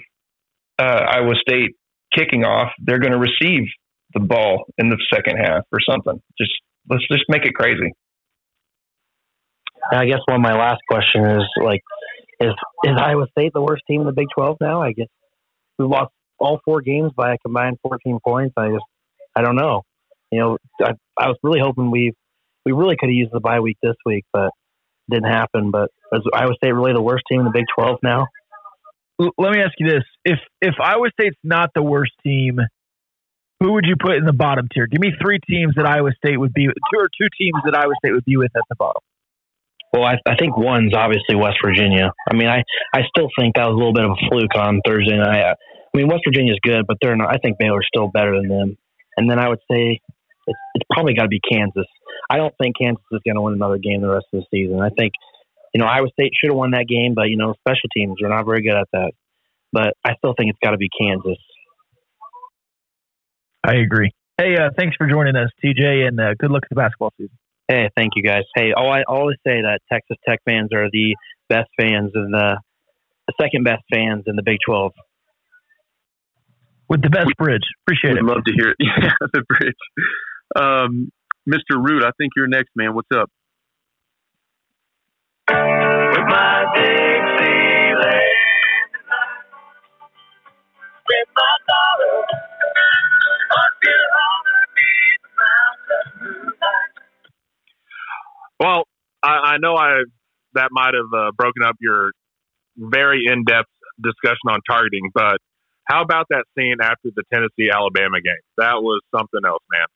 [0.79, 1.75] uh, Iowa State
[2.15, 3.67] kicking off, they're going to receive
[4.13, 6.22] the ball in the second half or something.
[6.38, 6.52] Just
[6.89, 7.93] let's just make it crazy.
[9.91, 11.82] I guess one of my last question is like,
[12.39, 14.82] is is Iowa State the worst team in the Big Twelve now?
[14.82, 15.08] I guess
[15.78, 18.54] we've lost all four games by a combined fourteen points.
[18.58, 18.86] I just
[19.36, 19.84] I don't know.
[20.32, 22.13] You know, I, I was really hoping we
[22.65, 24.52] we really could have used the bye week this week, but
[25.10, 25.72] didn't happen.
[25.72, 28.28] But is Iowa State really the worst team in the Big Twelve now?
[29.19, 32.60] Let me ask you this: if if Iowa State's not the worst team,
[33.60, 34.88] who would you put in the bottom tier?
[34.88, 37.93] Give me three teams that Iowa State would be two or two teams that Iowa
[38.03, 39.01] State would be with at the bottom.
[39.91, 42.12] Well, I, I think one's obviously West Virginia.
[42.32, 44.82] I mean, I, I still think that was a little bit of a fluke on
[44.86, 45.43] Thursday night.
[45.43, 47.34] I, I mean, West Virginia's good, but they're not.
[47.34, 48.77] I think Baylor's still better than them.
[49.17, 49.99] And then I would say
[50.47, 51.88] it's, it's probably got to be Kansas.
[52.29, 54.79] I don't think Kansas is going to win another game the rest of the season.
[54.79, 55.13] I think,
[55.73, 58.29] you know, Iowa State should have won that game, but you know, special teams are
[58.29, 59.12] not very good at that.
[59.71, 61.38] But I still think it's got to be Kansas.
[63.63, 64.12] I agree.
[64.38, 67.38] Hey, uh, thanks for joining us, TJ, and uh, good luck at the basketball season.
[67.67, 68.43] Hey, thank you guys.
[68.55, 71.15] Hey, oh, I always say that Texas Tech fans are the
[71.49, 72.58] best fans and the,
[73.27, 74.93] the second best fans in the Big Twelve.
[76.88, 77.62] With the best bridge.
[77.86, 78.25] Appreciate Would it.
[78.25, 78.77] love to hear it.
[78.79, 79.75] Yeah, the bridge.
[80.55, 81.12] Um,
[81.47, 81.77] Mr.
[81.77, 82.95] Root, I think you're next, man.
[82.95, 83.29] What's up?
[85.49, 88.05] With my Dixieland,
[91.09, 92.15] with my daughter,
[93.49, 96.93] I feel underneath the mountain moonlight.
[98.59, 98.83] Well,
[99.23, 100.03] I, I know I
[100.53, 102.12] that might have uh, broken up your
[102.77, 103.69] very in-depth
[104.01, 105.38] discussion on targeting, but
[105.85, 108.43] how about that scene after the Tennessee Alabama game?
[108.57, 109.88] That was something else, man.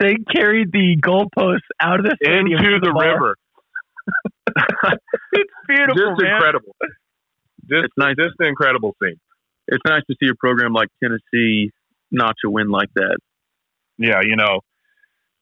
[0.00, 3.36] They carried the goalposts out of the stadium Into to the river,
[5.32, 6.34] It's beautiful, just man.
[6.36, 6.76] incredible.
[7.68, 8.16] Just, It's nice.
[8.16, 9.18] just an incredible scene.
[9.68, 11.70] It's nice to see a program like Tennessee
[12.10, 13.18] notch a win like that.
[13.98, 14.60] Yeah, you know,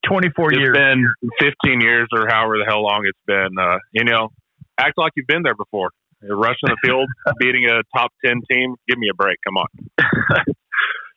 [0.09, 0.76] 24 it's years.
[0.76, 1.07] been
[1.40, 3.57] 15 years or however the hell long it's been.
[3.59, 4.29] Uh, you know,
[4.79, 5.90] act like you've been there before.
[6.22, 7.07] You're rushing the field,
[7.38, 8.74] beating a top 10 team.
[8.88, 9.38] Give me a break.
[9.46, 10.44] Come on.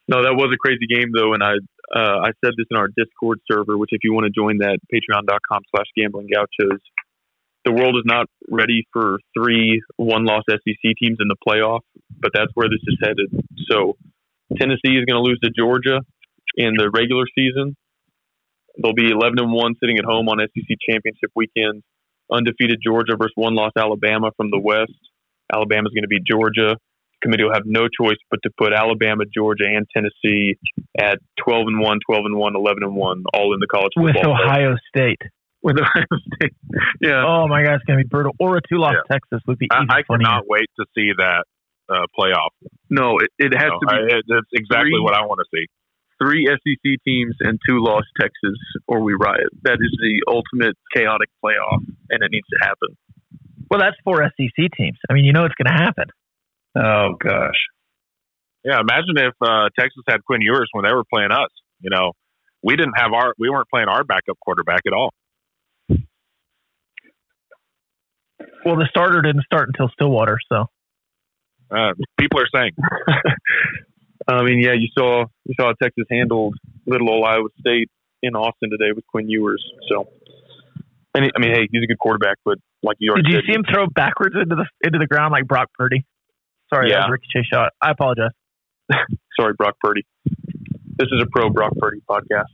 [0.10, 1.54] No, that was a crazy game though, and I
[1.96, 4.80] uh, I said this in our Discord server, which if you want to join that,
[4.92, 6.82] patreon.com slash gambling gauchos.
[7.70, 11.82] The world is not ready for three one loss SEC teams in the playoff,
[12.20, 13.30] but that's where this is headed.
[13.70, 13.96] So
[14.58, 16.02] Tennessee is going to lose to Georgia
[16.56, 17.78] in the regular season.
[18.82, 21.84] They'll be eleven and one sitting at home on SEC championship weekend.
[22.32, 24.98] Undefeated Georgia versus one loss Alabama from the West.
[25.54, 26.76] Alabama's going to beat Georgia
[27.22, 30.56] committee will have no choice but to put Alabama, Georgia, and Tennessee
[30.98, 34.16] at 12 and 1, 12 and 1, 11 and 1, all in the college with
[34.16, 34.36] football.
[34.36, 34.46] playoff.
[34.46, 35.22] Ohio State.
[35.62, 36.54] With Ohio State.
[37.02, 37.24] Yeah.
[37.26, 38.34] Oh my God, it's gonna be brutal.
[38.40, 39.16] Or a two-loss Yeah.
[39.18, 40.28] Texas would be I, even I funnier.
[40.28, 41.44] cannot wait to see that
[41.90, 42.52] uh, playoff.
[42.90, 45.40] No, it, it has You to be I- it- that's exactly three- what I want
[45.44, 45.66] to see.
[46.22, 49.50] three SEC teams and two lost Texas, or we riot.
[49.64, 52.96] That is the ultimate chaotic playoff, and it needs to happen.
[53.72, 54.98] Well, that's four SEC teams.
[55.10, 56.06] I mean, you know it's going to happen.
[56.76, 57.60] Oh gosh.
[58.64, 61.50] Yeah, imagine if uh, Texas had Quinn Ewers when they were playing us.
[61.82, 62.12] You know,
[62.62, 65.14] we didn't have our, we weren't playing our backup quarterback at all.
[68.66, 70.66] Well, the starter didn't start until Stillwater, so
[71.72, 72.72] Uh, people are saying,
[74.28, 77.90] I mean, yeah, you saw you saw Texas handled little old Iowa State
[78.22, 79.64] in Austin today with Quinn Ewers.
[79.90, 80.08] So,
[81.16, 83.38] and he- I mean, hey, he's a good quarterback, but like you already did you
[83.40, 86.06] said, see him throw backwards into the into the ground like Brock Purdy?
[86.74, 87.00] Sorry, that Yeah.
[87.00, 87.74] was a ricochet shot.
[87.82, 88.32] I apologize.
[89.40, 90.06] sorry, Brock Purdy.
[90.98, 92.46] This is a pro Brock Purdy podcast.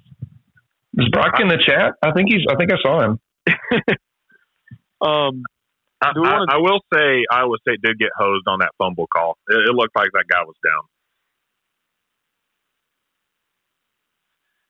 [0.97, 1.93] Is Brock in the chat?
[2.03, 2.43] I think he's.
[2.49, 3.19] I think I saw him.
[5.01, 5.43] Um,
[6.03, 9.37] I, I, I will say Iowa State did get hosed on that fumble call.
[9.47, 10.83] It, it looked like that guy was down.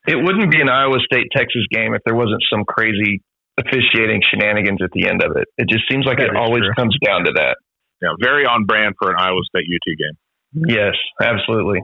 [0.07, 3.21] It wouldn't be an Iowa State Texas game if there wasn't some crazy
[3.57, 5.47] officiating shenanigans at the end of it.
[5.57, 6.73] It just seems like That it is always true.
[6.77, 7.57] comes down to that.
[8.01, 10.67] Yeah, very on brand for an Iowa State UT game.
[10.69, 11.81] Yes, absolutely.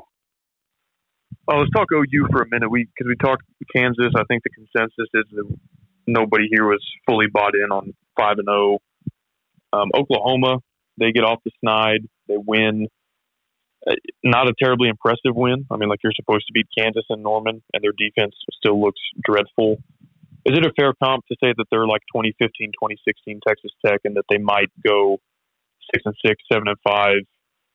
[1.50, 2.70] Oh, let's talk OU for a minute.
[2.70, 3.44] We because we talked
[3.76, 4.14] Kansas.
[4.16, 5.58] I think the consensus is that
[6.06, 8.78] nobody here was fully bought in on five and zero.
[9.74, 10.60] Um, Oklahoma,
[10.98, 12.02] they get off the snide.
[12.28, 12.88] They win.
[13.88, 15.66] Uh, Not a terribly impressive win.
[15.72, 19.02] I mean, like you're supposed to beat Kansas and Norman, and their defense still looks
[19.24, 19.78] dreadful.
[20.46, 24.16] is it a fair comp to say that they're like 2015, 2016 Texas Tech, and
[24.18, 25.20] that they might go
[25.94, 27.22] six and six, seven and five,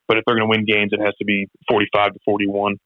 [0.09, 2.77] but if they're going to win games, it has to be 45 to 41.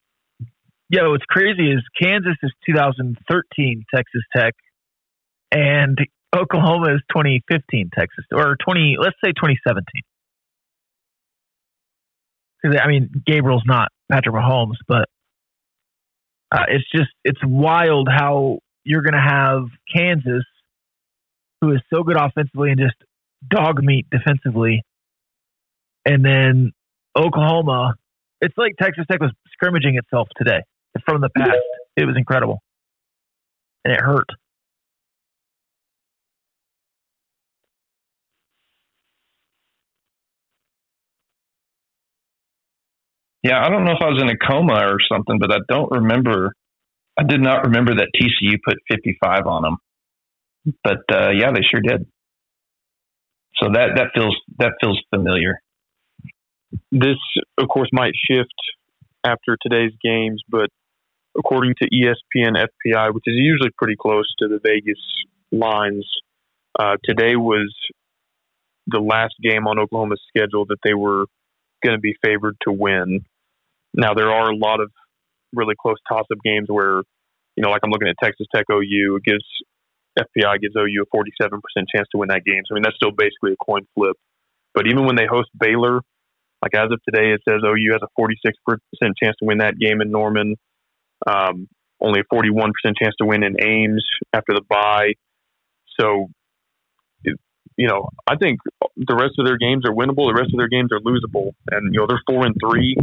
[0.88, 4.55] Yeah, what's crazy is Kansas is 2013 Texas Tech,
[5.53, 5.99] and
[6.35, 9.85] Oklahoma is 2015 Texas, or 20, let's say 2017.
[12.62, 15.09] Because I mean, Gabriel's not Patrick Mahomes, but
[16.53, 19.64] uh, it's just it's wild how you're going to have
[19.95, 20.45] Kansas,
[21.61, 22.97] who is so good offensively and just
[23.49, 24.83] dog meat defensively,
[26.05, 26.73] and then
[27.16, 27.95] Oklahoma.
[28.43, 30.61] It's like Texas Tech was scrimmaging itself today
[31.05, 31.59] from the past.
[31.97, 32.62] It was incredible,
[33.85, 34.29] and it hurt.
[43.42, 45.90] Yeah, I don't know if I was in a coma or something, but I don't
[45.90, 46.53] remember.
[47.18, 49.76] I did not remember that TCU put 55 on them.
[50.85, 52.07] But uh, yeah, they sure did.
[53.57, 55.61] So that that feels that feels familiar.
[56.92, 57.16] This,
[57.59, 58.55] of course, might shift
[59.24, 60.68] after today's games, but
[61.37, 65.00] according to ESPN FPI, which is usually pretty close to the Vegas
[65.50, 66.07] lines,
[66.79, 67.72] uh, today was
[68.87, 71.26] the last game on Oklahoma's schedule that they were
[71.83, 73.24] going to be favored to win.
[73.94, 74.90] Now there are a lot of
[75.53, 77.03] really close toss-up games where,
[77.57, 79.44] you know, like I'm looking at Texas Tech OU, it gives
[80.18, 81.61] FPI gives OU a 47%
[81.94, 82.62] chance to win that game.
[82.66, 84.16] So I mean that's still basically a coin flip.
[84.74, 86.00] But even when they host Baylor,
[86.62, 88.79] like as of today, it says OU has a 46%
[89.22, 90.57] chance to win that game in Norman.
[91.26, 91.68] Um,
[92.00, 95.12] only a 41% chance to win in Ames after the bye.
[95.98, 96.29] So,
[97.24, 98.61] you know, I think
[98.96, 100.29] the rest of their games are winnable.
[100.29, 102.96] The rest of their games are losable, and you know they're four and three.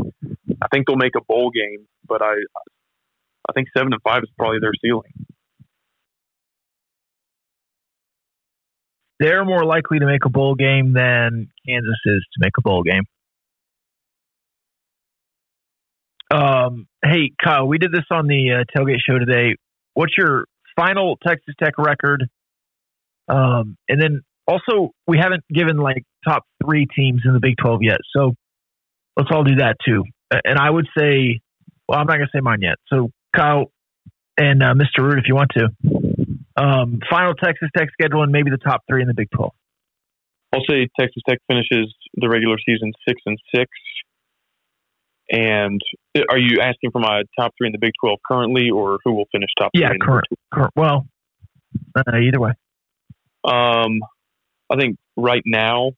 [0.62, 2.34] I think they'll make a bowl game, but I,
[3.48, 5.12] I think seven and five is probably their ceiling.
[9.20, 12.84] They're more likely to make a bowl game than Kansas is to make a bowl
[12.84, 13.04] game.
[16.30, 19.56] Um, hey, Kyle, we did this on the uh, tailgate show today.
[19.93, 22.28] What's your final Texas Tech record?
[23.28, 27.80] Um, and then also, we haven't given like top three teams in the Big 12
[27.82, 27.98] yet.
[28.15, 28.34] So
[29.15, 30.04] let's all do that too.
[30.32, 31.40] And I would say,
[31.88, 32.76] well, I'm not going to say mine yet.
[32.92, 33.72] So, Kyle
[34.38, 35.04] and uh, Mr.
[35.04, 35.70] Root, if you want to,
[36.62, 39.52] um, final Texas Tech schedule and maybe the top three in the Big 12.
[40.54, 43.70] I'll say Texas Tech finishes the regular season six and six.
[45.30, 45.82] And
[46.30, 49.26] are you asking for my top three in the Big Twelve currently, or who will
[49.32, 49.98] finish top Yeah, three?
[50.02, 50.26] current.
[50.54, 51.06] current well,
[51.98, 52.52] uh, either way.
[53.44, 54.00] Um,
[54.70, 55.92] I think right now,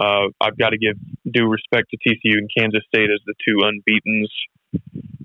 [0.00, 0.96] uh, I've got to give
[1.30, 4.32] due respect to TCU and Kansas State as the two unbeaten's,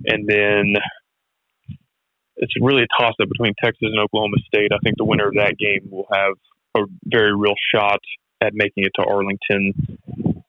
[0.05, 0.75] and then
[2.38, 4.71] it's really a toss up between Texas and Oklahoma State.
[4.73, 6.33] I think the winner of that game will have
[6.75, 7.99] a very real shot
[8.41, 9.73] at making it to Arlington.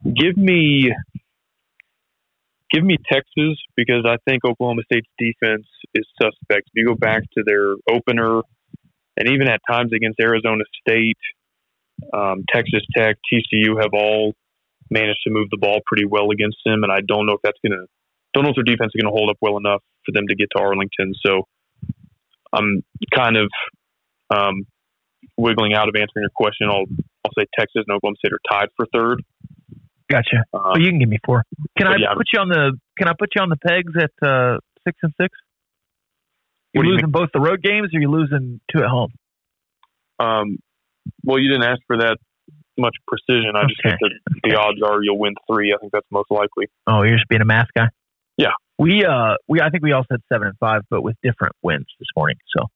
[0.05, 0.91] Give me.
[2.73, 6.67] Give me Texas because I think Oklahoma State's defense is suspect.
[6.67, 8.43] If you go back to their opener,
[9.17, 11.17] and even at times against Arizona State,
[12.13, 14.35] um, Texas Tech, TCU have all
[14.91, 17.59] managed to move the ball pretty well against them, and I don't know if that's
[17.67, 17.85] gonna
[18.35, 20.49] don't know if their defense is gonna hold up well enough for them to get
[20.57, 21.15] to Arlington.
[21.25, 21.47] So
[22.53, 23.51] I'm kind of
[24.31, 24.67] um,
[25.37, 26.69] wiggling out of answering your question.
[26.69, 26.85] I'll
[27.25, 29.23] I'll say Texas and Oklahoma State are tied for third.
[30.09, 30.45] Gotcha.
[30.55, 31.45] Um, well, you can give me four.
[31.77, 32.15] Can I yeah.
[32.17, 35.13] put you on the Can I put you on the pegs at uh, six and
[35.21, 35.37] six?
[36.73, 39.13] You What do you losing both the road games, or you're losing two at home?
[40.19, 40.59] Um,
[41.27, 42.17] well, you didn't ask for that
[42.79, 43.53] much precision.
[43.55, 43.97] I just Okay.
[43.99, 45.75] think that the odds are you'll win three.
[45.75, 46.67] I think that's most likely.
[46.87, 47.89] Oh, you're just being a math guy.
[48.39, 48.53] Yeah.
[48.79, 51.87] We uh we I think we all said seven and five, but with different wins
[51.99, 52.37] this morning.
[52.57, 52.67] So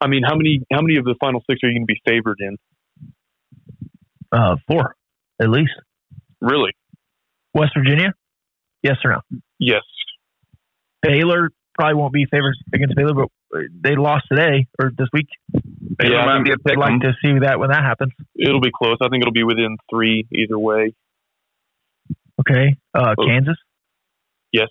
[0.00, 2.00] I mean, how many how many of the final six are you going to be
[2.04, 2.56] favored in?
[4.32, 4.96] uh four
[5.40, 5.72] at least.
[6.40, 6.72] Really?
[7.54, 8.12] West Virginia,
[8.82, 9.20] yes or no?
[9.58, 9.82] Yes.
[11.02, 13.28] Baylor probably won't be favored against Baylor, but
[13.82, 15.26] they lost today or this week.
[15.98, 18.12] Baylor Yeah, might be a I'd like to see that when that happens.
[18.36, 18.96] It'll be close.
[19.02, 20.94] I think it'll be within three either way.
[22.40, 23.26] Okay, uh, Oh.
[23.26, 23.56] Kansas,
[24.52, 24.68] Yes.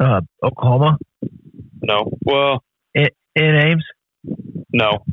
[0.00, 0.98] uh, Oklahoma,
[1.82, 2.10] No.
[2.24, 2.62] Well,
[2.94, 3.84] in, in Ames.
[4.72, 5.04] no.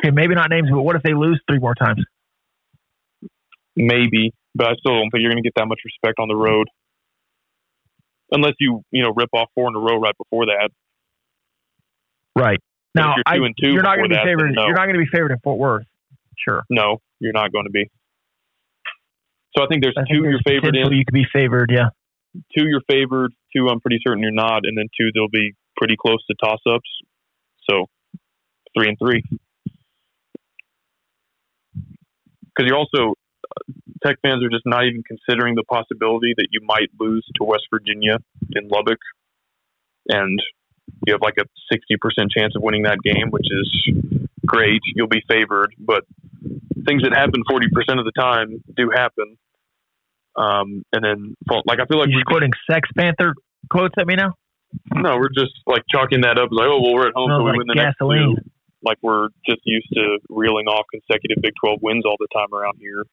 [0.00, 2.04] Okay, maybe not names, but what if they lose three more times?
[3.76, 6.36] Maybe, but I still don't think you're going to get that much respect on the
[6.36, 6.68] road,
[8.30, 10.70] unless you you know rip off four in a row right before that.
[12.36, 12.58] Right.
[12.94, 14.52] Now, if you're I, two and two you're not going to be that, favored.
[14.54, 14.66] no.
[14.66, 15.86] You're not going to be favored in Fort Worth.
[16.38, 16.62] Sure.
[16.70, 17.90] No, you're not going to be.
[19.56, 20.92] So I think there's I think two there's you're favored in.
[20.92, 21.90] You could be favored, yeah.
[22.56, 25.96] two you're favored, two I'm pretty certain you're not, and then two they'll be pretty
[25.98, 26.88] close to toss ups.
[27.70, 27.86] So
[28.76, 29.22] three and three.
[32.54, 33.14] Because you're also
[34.04, 37.64] Tech fans are just not even considering the possibility that you might lose to West
[37.72, 38.18] Virginia
[38.54, 38.98] in Lubbock,
[40.08, 40.38] and
[41.06, 43.94] you have like a sixty percent chance of winning that game, which is
[44.46, 44.80] great.
[44.94, 46.04] You'll be favored, but
[46.86, 49.36] things that happen forty percent of the time do happen.
[50.36, 53.34] Um, and then, like, I feel like You we're quoting Sex Panther
[53.70, 54.34] quotes at me now?
[54.92, 57.50] no, we're just like chalking that up like, oh, well, we're at home, so we
[57.50, 58.36] like win the next gasoline.
[58.36, 58.50] two.
[58.82, 62.76] Like we're just used to reeling off consecutive Big Twelve wins all the time around
[62.80, 63.04] here.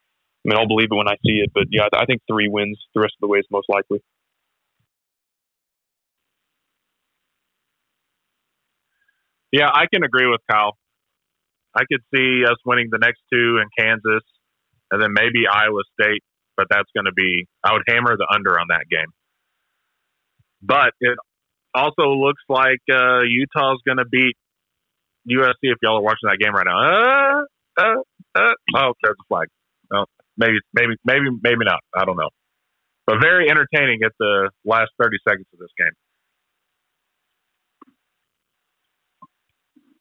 [0.43, 2.79] I mean, I'll believe it when I see it, but yeah, I think three wins
[2.95, 4.01] the rest of the way is most likely.
[9.51, 10.77] Yeah, I can agree with Kyle.
[11.75, 14.23] I could see us winning the next two in Kansas
[14.91, 16.23] and then maybe Iowa State,
[16.57, 19.07] but that's going to be, I would hammer the under on that game.
[20.61, 21.17] But it
[21.73, 24.35] also looks like uh, Utah's going to beat
[25.29, 26.79] USC if y'all are watching that game right now.
[26.79, 27.43] Uh,
[27.79, 28.01] uh,
[28.35, 29.47] uh, oh, there's a flag.
[29.93, 30.05] Oh,
[30.41, 31.79] maybe, maybe, maybe, maybe not.
[31.95, 32.29] I don't know.
[33.05, 35.93] But very entertaining at the last 30 seconds of this game.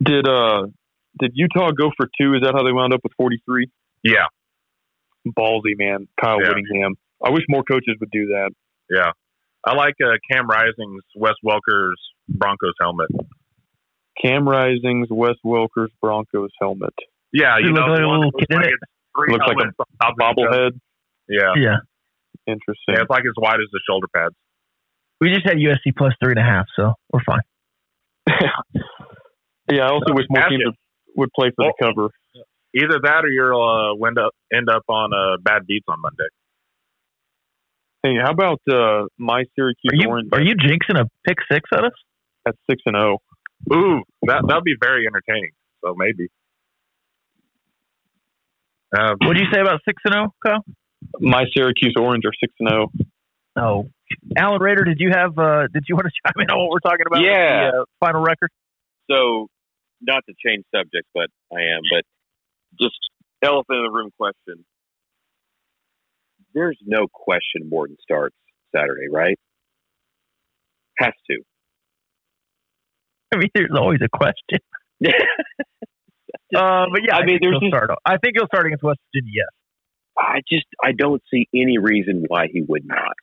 [0.03, 0.67] Did uh
[1.19, 2.35] did Utah go for two?
[2.35, 3.69] Is that how they wound up with forty three?
[4.03, 4.27] Yeah,
[5.29, 6.49] Ballsy man, Kyle Yeah.
[6.49, 6.95] Whittingham.
[7.23, 8.51] I wish more coaches would do that.
[8.89, 9.13] yeah.
[9.63, 13.11] I like uh, Cam Rising's Wes Welker's Broncos helmet.
[14.25, 16.95] Cam Rising's Wes Welker's Broncos helmet.
[17.31, 18.73] Yeah, you He know, like the a one little kid in like it.
[18.73, 20.71] it's three Looks like a helmets on top of each other.
[20.71, 20.73] Bobblehead.
[21.29, 21.53] Yeah.
[21.57, 21.77] Yeah.
[22.47, 22.95] Interesting.
[22.95, 24.35] yeah, it's like as wide as the shoulder pads.
[25.21, 27.45] We just had USC plus three and a half, so we're fine.
[29.71, 30.75] yeah, I also wish more Ask teams would,
[31.17, 32.09] would play for the cover.
[32.75, 36.31] Either that or you'll uh, end up end up on uh, bad beats on Monday.
[38.03, 41.69] Hey, how about uh, my Syracuse Are you Orange are you jinxing a pick six
[41.75, 41.93] at us?
[42.47, 43.19] at six and oh?
[43.69, 43.81] zero?
[43.81, 45.51] Ooh, that that'll be very entertaining.
[45.85, 46.29] So maybe.
[48.97, 50.65] Um, What do you say about six and zero, Kyle?
[51.21, 52.91] My Syracuse Orange are six and oh.
[52.97, 53.11] zero.
[53.57, 53.91] Oh,
[54.37, 55.39] Alan Rader, did you have?
[55.39, 57.23] uh Did you want to chime in on what we're talking about?
[57.23, 57.71] Yeah.
[57.71, 58.51] the, uh, final record.
[59.11, 59.49] So,
[60.01, 61.83] not to change subjects, but I am.
[61.91, 62.05] But
[62.81, 62.99] just
[63.43, 64.65] elephant in the room question.
[66.55, 68.37] There's no question Morton starts
[68.75, 69.39] Saturday, right?
[70.99, 71.43] Has to.
[73.35, 74.59] I mean, there's always a question.
[76.55, 77.91] Uh, but yeah, I I, mean, think there's he'll just- start.
[78.05, 79.33] I think he'll start against West Virginia.
[79.45, 79.49] Yes.
[80.19, 83.15] I just I don't see any reason why he would not.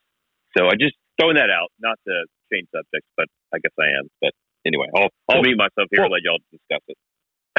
[0.56, 2.14] So I just throwing that out, not to
[2.52, 4.08] change subjects, but I guess I am.
[4.20, 4.32] But
[4.66, 6.96] anyway, I'll I'll Well- mute myself here well- and let y'all discuss it.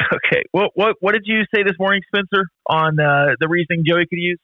[0.12, 0.42] Okay.
[0.52, 4.18] What what what did you say this morning, Spencer, on uh, the reasoning Joey could
[4.18, 4.38] use?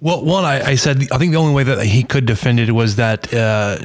[0.00, 2.72] Well, one, I, I said I think the only way that he could defend it
[2.72, 3.78] was that uh,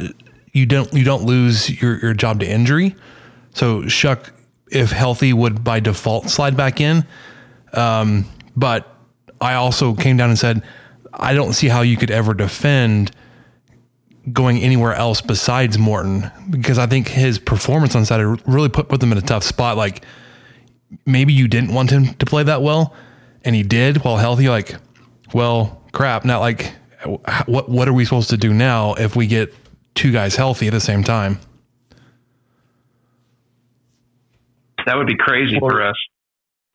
[0.53, 2.95] you don't you don't lose your, your job to injury.
[3.53, 4.30] So Shough,
[4.72, 7.05] if healthy, would by default slide back in.
[7.74, 8.93] Um, but
[9.39, 10.63] I also came down and said
[11.13, 13.11] I don't see how you could ever defend
[14.32, 18.99] going anywhere else besides Morton because I think his performance on Saturday really put put
[18.99, 19.78] them in a tough spot.
[19.78, 20.03] Like
[21.05, 22.93] maybe you didn't want him to play that well,
[23.43, 24.49] and he did while healthy.
[24.49, 24.76] Like,
[25.34, 26.26] well, crap.
[26.26, 26.74] Now, like,
[27.45, 29.53] what what are we supposed to do now if we get
[29.95, 31.39] two guys healthy at the same time?
[34.88, 35.96] That would be crazy for us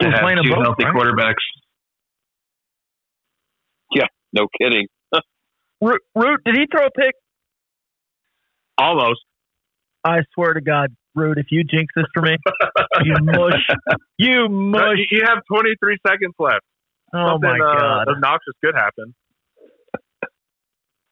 [0.01, 0.95] to We're have two both, healthy right?
[0.95, 1.43] quarterbacks.
[3.95, 4.87] Yeah, no kidding.
[5.81, 7.15] Root, Root, did he throw a pick?
[8.79, 9.21] almost.
[10.05, 12.37] I swear to God, Root, if you jinx this for me,
[13.05, 13.61] you mush,
[14.19, 14.97] you mush.
[15.11, 16.65] you, you have 23 seconds left.
[17.15, 19.15] Oh Something my God, uh, obnoxious could happen.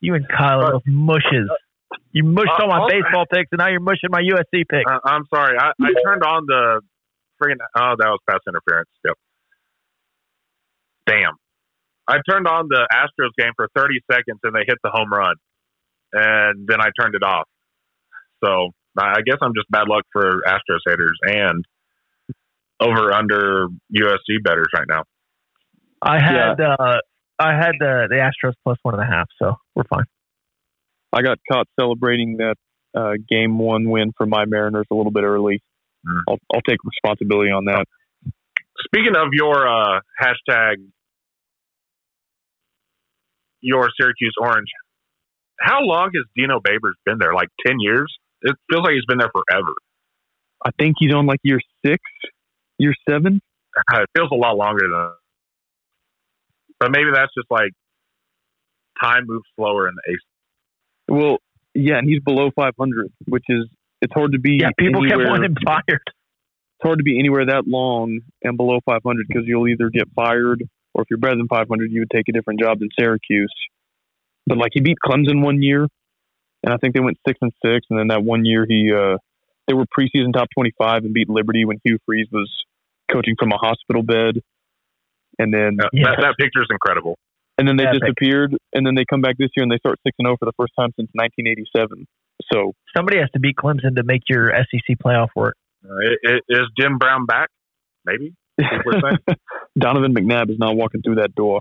[0.00, 1.48] you and Kyle are both mushes.
[2.12, 4.84] You mushed Uh, all my also- baseball picks, and now you're mushing my USC pick.
[4.90, 5.56] Uh, I'm sorry.
[5.58, 6.80] I, I turned on the
[7.42, 7.58] freaking.
[7.76, 8.88] Oh, that was pass interference.
[9.04, 9.14] Yep.
[11.06, 11.34] Damn.
[12.08, 15.34] I turned on the Astros game for 30 seconds and they hit the home run,
[16.12, 17.48] and then I turned it off.
[18.44, 21.64] So I I guess I'm just bad luck for Astros haters and
[22.80, 25.04] over under USC betters right now.
[26.02, 27.00] I had uh,
[27.38, 30.04] I had the the Astros plus one and a half, so we're fine.
[31.12, 32.56] I got caught celebrating that
[32.96, 35.62] uh, game one win for my Mariners a little bit early.
[36.06, 36.20] Mm.
[36.28, 37.84] I'll, I'll take responsibility on that.
[38.84, 40.76] Speaking of your uh, hashtag,
[43.60, 44.68] your Syracuse Orange,
[45.60, 47.34] how long has Dino Babers been there?
[47.34, 48.12] Like 10 years?
[48.42, 49.72] It feels like he's been there forever.
[50.64, 52.02] I think he's on like year six,
[52.78, 53.40] year seven.
[53.92, 55.14] It feels a lot longer than that.
[56.80, 57.72] But maybe that's just like
[59.00, 60.18] time moves slower in the ace.
[61.08, 61.38] Well,
[61.74, 63.66] yeah, and he's below 500, which is
[64.00, 64.58] it's hard to be.
[64.60, 65.82] Yeah, people kept wanting fired.
[65.88, 70.62] It's hard to be anywhere that long and below 500 because you'll either get fired
[70.94, 73.52] or if you're better than 500, you would take a different job than Syracuse.
[74.46, 75.86] But like he beat Clemson one year,
[76.64, 79.18] and I think they went six and six, and then that one year he uh,
[79.68, 82.50] they were preseason top 25 and beat Liberty when Hugh Freeze was
[83.10, 84.40] coaching from a hospital bed,
[85.38, 87.18] and then That, that, that picture is incredible.
[87.58, 90.14] and then they disappeared, and then they come back this year and they start six
[90.18, 92.06] and zero for the first time since 1987.
[92.52, 95.56] So Somebody has to beat Clemson to make your SEC playoff work.
[95.84, 97.48] Uh, i- i- is Jim Brown back?
[98.04, 98.34] Maybe.
[98.58, 99.38] People are saying.
[99.78, 101.60] Donovan McNabb is not walking through that door.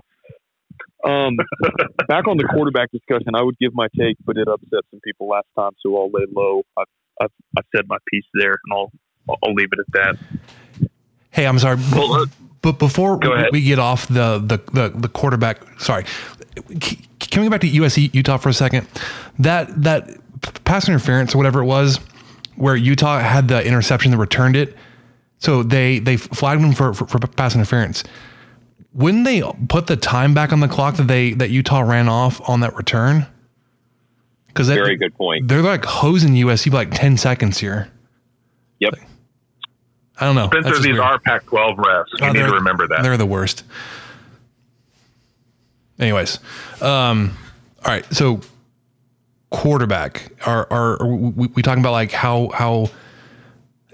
[1.04, 1.36] Um,
[2.08, 5.28] back on the quarterback discussion, I would give my take, but it upset some people
[5.28, 6.62] last time, so I'll lay low.
[6.76, 6.84] I've,
[7.22, 8.90] I've, I've said my piece there, and I'll
[9.44, 10.88] I'll leave it at that.
[11.30, 11.78] Hey, I'm sorry.
[11.92, 12.26] Well, uh,
[12.62, 16.04] But before we, we get off the, the, the, the quarterback, sorry,
[16.82, 18.86] c- can we go back to USC Utah for a second?
[19.38, 20.14] That that p-
[20.64, 21.98] pass interference or whatever it was,
[22.56, 24.76] where Utah had the interception that returned it,
[25.38, 28.04] so they they flagged them for, for, for pass interference.
[28.92, 32.40] Wouldn't they put the time back on the clock that they that Utah ran off
[32.48, 33.26] on that return?
[34.48, 35.46] Because Very good point.
[35.46, 37.90] They're like hosing USC by like ten seconds here.
[38.80, 38.94] Yep.
[40.18, 40.48] I don't know.
[40.48, 40.98] Spencer, these weird.
[41.00, 42.04] are Pac-12 refs.
[42.18, 43.02] You Oh, need to remember that.
[43.02, 43.62] They're the worst.
[45.98, 46.38] Anyways,
[46.82, 47.36] um,
[47.84, 48.04] all right.
[48.14, 48.40] So
[49.50, 52.90] quarterback, are are, are we, we talking about like how how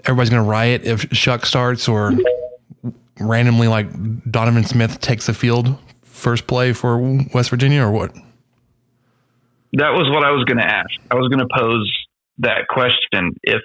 [0.05, 2.13] everybody's going to riot if Shough starts or
[3.19, 3.87] randomly like
[4.29, 6.97] Donovan Smith takes the field first play for
[7.33, 8.13] West Virginia or what?
[9.73, 10.89] that was what I was going to ask.
[11.11, 11.91] I was going to pose
[12.39, 13.35] that question.
[13.43, 13.61] If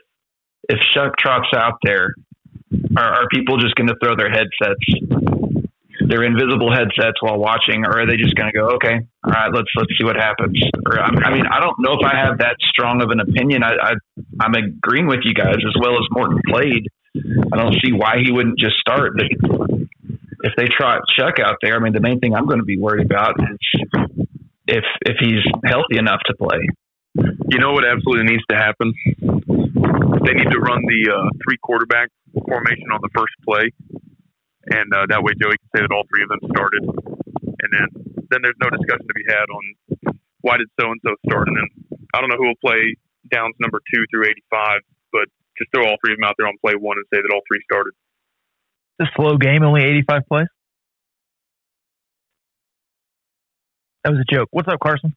[0.68, 2.14] if Shough trots out there,
[2.96, 4.84] are, are people just going to throw their headsets,
[6.08, 9.50] their invisible headsets while watching, or are they just going to go, okay, all right,
[9.52, 10.58] let's let's see what happens?
[10.86, 13.62] Or I, I mean, I don't know if I have that strong of an opinion.
[13.62, 13.92] I, I
[14.40, 16.86] I'm agreeing with you guys as well as Morton played.
[17.52, 19.12] I don't see why he wouldn't just start.
[19.16, 19.26] But
[20.42, 22.78] if they try Shough out there, I mean, the main thing I'm going to be
[22.78, 23.58] worried about is
[24.66, 26.60] if if he's healthy enough to play.
[27.14, 28.94] You know what absolutely needs to happen?
[30.24, 33.68] They need to run the uh, three quarterback formation on the first play,
[34.70, 37.88] and uh, that way Joey can say that all three of them started, and then
[38.30, 39.64] then there's no discussion to be had on
[40.42, 41.68] why did so and so start, and then
[42.14, 42.96] I don't know who will play
[43.30, 44.80] downs number two through 85,
[45.12, 45.26] but
[45.58, 47.40] just throw all three of them out there on play one and say that all
[47.48, 47.94] three started.
[48.98, 50.46] It's a slow game, only 85 plays.
[54.04, 54.48] That was a joke.
[54.50, 55.14] What's up, Carson?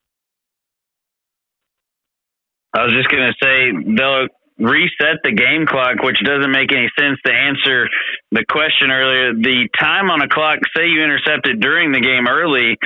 [2.73, 4.27] I was just going to say they'll
[4.57, 7.87] reset the game clock, which doesn't make any sense to answer
[8.31, 9.33] the question earlier.
[9.33, 12.77] The time on a clock, say you intercepted during the game early,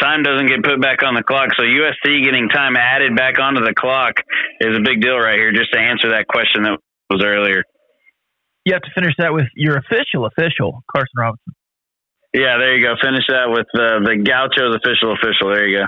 [0.00, 1.48] time doesn't get put back on the clock.
[1.56, 4.14] So USC getting time added back onto the clock
[4.60, 6.78] is a big deal right here, just to answer that question that
[7.08, 7.64] was earlier.
[8.64, 11.54] You have to finish that with your official official, Carson Robinson.
[12.32, 12.94] Yeah, there you go.
[13.02, 15.50] Finish that with uh, the Gaucho's official official.
[15.52, 15.86] There you go.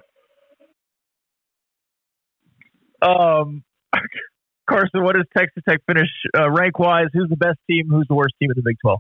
[3.07, 3.63] Um,
[4.69, 6.09] Carson, what does Texas Tech finish
[6.39, 7.09] uh, rank wise?
[7.13, 7.89] Who's the best team?
[7.89, 8.99] Who's the worst team in the Big 12?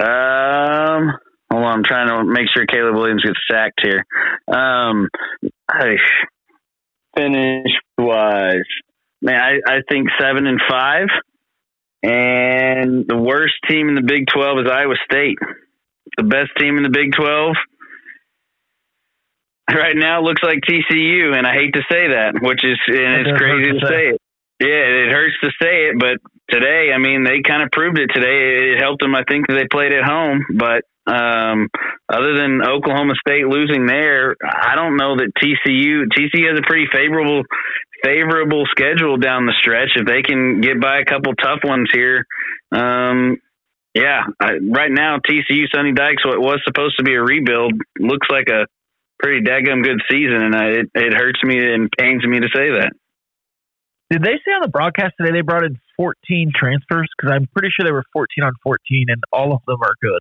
[0.00, 1.12] Um,
[1.52, 4.04] hold on, I'm trying to make sure Caleb Williams gets sacked here.
[4.50, 5.08] Um,
[7.14, 8.56] finish wise,
[9.20, 11.08] man, I, I think seven and five,
[12.02, 15.38] and the worst team in the Big Twelve is Iowa State.
[16.16, 17.56] The best team in the Big Twelve
[19.74, 23.38] right now looks like TCU, and I hate to say that, which is and it's
[23.38, 24.04] crazy to say.
[24.14, 24.20] it.
[24.60, 28.10] Yeah, it hurts to say it, but today, I mean, they kind of proved it
[28.12, 28.76] today.
[28.76, 30.44] It helped them, I think, that they played at home.
[30.52, 31.68] But um,
[32.12, 36.86] other than Oklahoma State losing there, I don't know that TCU TCU has a pretty
[36.92, 37.42] favorable
[38.04, 39.90] favorable schedule down the stretch.
[39.96, 42.26] If they can get by a couple tough ones here,
[42.72, 43.38] um,
[43.94, 48.28] yeah, I, right now TCU Sonny Dykes, what was supposed to be a rebuild, looks
[48.30, 48.66] like a
[49.22, 52.70] pretty daggum good season, and I, it it hurts me and pains me to say
[52.70, 52.92] that.
[54.10, 57.08] Did they say on the broadcast today they brought in 14 transfers?
[57.16, 60.18] Because I'm pretty sure they were 14 on 14, and all of them are good.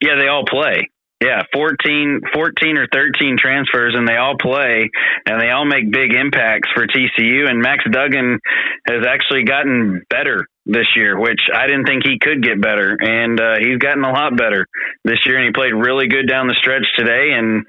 [0.00, 0.90] Yeah, they all play.
[1.24, 4.90] Yeah, 14, 14 or 13 transfers, and they all play,
[5.24, 7.48] and they all make big impacts for TCU.
[7.48, 8.38] And Max Duggan
[8.86, 12.96] has actually gotten better this year, which I didn't think he could get better.
[12.98, 14.66] And uh, he's gotten a lot better
[15.04, 17.64] this year, and he played really good down the stretch today, and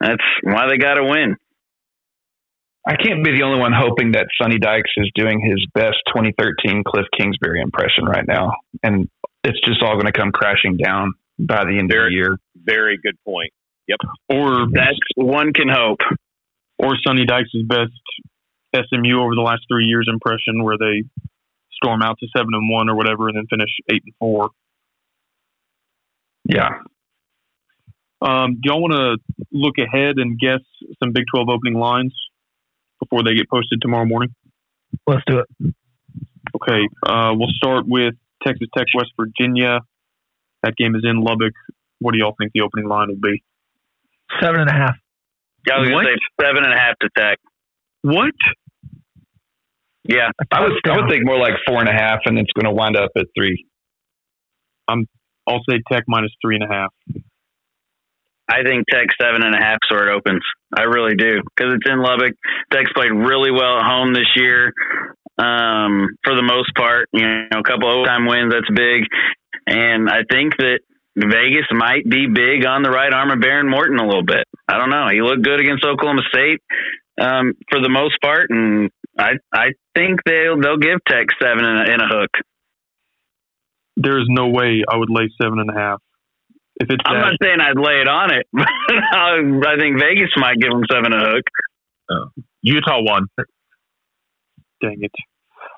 [0.00, 1.36] that's why they got to win.
[2.84, 6.82] I can't be the only one hoping that Sonny Dykes is doing his best 2013
[6.84, 9.08] Cliff Kingsbury impression right now, and
[9.44, 12.36] it's just all going to come crashing down by the end of the year.
[12.56, 13.52] Very good point.
[13.86, 13.98] Yep.
[14.30, 16.00] Or that's one can hope.
[16.78, 17.92] Or Sonny Dykes' best
[18.74, 21.04] SMU over the last three years impression, where they
[21.82, 24.50] storm out to seven and one or whatever, and then finish eight and four.
[26.48, 26.70] Yeah.
[28.20, 29.18] Um, do y'all want to
[29.50, 30.60] look ahead and guess
[31.02, 32.14] some Big Twelve opening lines
[33.00, 34.34] before they get posted tomorrow morning?
[35.06, 35.74] Let's do it.
[36.54, 38.14] Okay, uh, we'll start with
[38.46, 39.80] Texas Tech, West Virginia.
[40.62, 41.54] That game is in Lubbock.
[41.98, 43.42] What do y'all think the opening line will be?
[44.40, 44.96] Seven and a half.
[45.72, 47.38] I was going to say seven and a half to Tech.
[48.02, 48.34] What?
[50.04, 52.66] Yeah, I would I would think more like four and a half, and it's going
[52.66, 53.66] to wind up at three.
[54.88, 55.06] I'm.
[55.46, 56.92] I'll say Tech minus three and a half.
[58.48, 60.42] I think Tech seven and a half where it opens.
[60.76, 62.34] I really do because it's in Lubbock.
[62.72, 64.72] Tech's played really well at home this year.
[65.38, 68.52] Um, for the most part, you know, a couple of overtime wins.
[68.52, 69.04] That's big,
[69.66, 70.80] and I think that
[71.16, 74.44] Vegas might be big on the right arm of Behren Morton a little bit.
[74.68, 75.08] I don't know.
[75.10, 76.60] He looked good against Oklahoma State
[77.20, 81.76] um, for the most part, and I I think they'll they'll give Tech seven in
[81.76, 82.30] a, in a hook.
[83.96, 86.00] There is no way I would lay seven and a half.
[86.80, 88.66] If it's I'm that, not saying I'd lay it on it, but
[89.68, 91.44] I think Vegas might give them seven a hook.
[92.62, 93.26] Utah won.
[94.80, 95.12] dang it.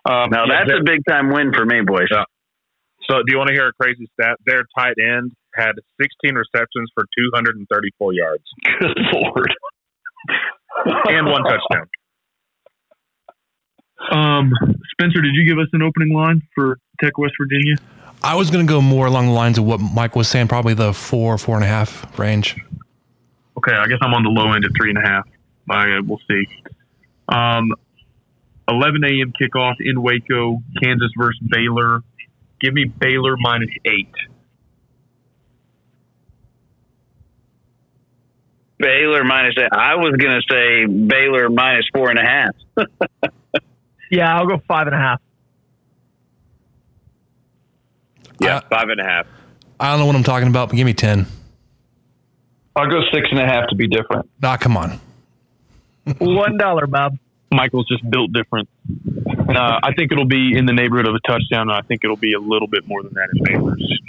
[0.08, 2.08] Um, Now yeah, that's they're- a big time win for me, boys.
[3.10, 4.38] So, do you want to hear a crazy stat?
[4.46, 8.44] Their tight end had 16 receptions for 234 yards
[8.80, 9.52] Good lord.
[11.08, 11.86] and one touchdown.
[14.10, 14.52] Um,
[14.92, 17.76] Spencer, did you give us an opening line for Tech, West Virginia?
[18.22, 20.74] I was going to go more along the lines of what Mike was saying, probably
[20.74, 22.56] the four, four and a half range.
[23.58, 25.28] Okay, I guess I'm on the low end at three and a half.
[25.70, 26.46] I, we'll see.
[27.28, 27.72] Um,
[28.68, 29.32] 11 a.m.
[29.40, 32.00] kickoff in Waco, Kansas versus Baylor.
[32.60, 34.14] Give me Baylor minus eight.
[38.78, 39.68] Baylor minus eight.
[39.72, 43.32] I was gonna say Baylor minus four and a half.
[44.14, 45.20] Yeah, I'll go five and a half.
[48.40, 49.26] Yeah, five and a half.
[49.80, 51.26] I don't know what I'm talking about, but give me 10.
[52.76, 54.30] I'll go six and a half to be different.
[54.42, 55.00] Ah, come on.
[56.18, 57.18] One dollar, Bob.
[57.50, 58.68] Michael's just built different.
[59.48, 61.62] Uh, I think it'll be in the neighborhood of a touchdown.
[61.62, 64.00] and I think it'll be a little bit more than that in Baylor's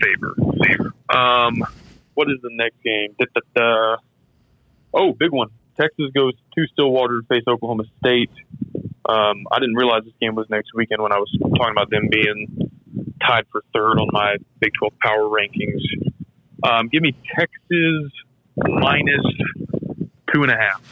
[0.00, 0.34] favor.
[0.64, 0.94] favor.
[1.08, 1.64] Um,
[2.14, 3.14] what is the next game?
[3.18, 3.96] Da, da, da.
[4.94, 5.48] Oh, big one.
[5.80, 8.30] Texas goes to Stillwater to face Oklahoma State.
[9.08, 12.08] Um, I didn't realize this game was next weekend when I was talking about them
[12.10, 12.70] being
[13.26, 15.80] tied for third on my Big 12 power rankings.
[16.62, 18.12] Um, give me Texas
[18.58, 19.24] minus
[20.32, 20.82] two and a half.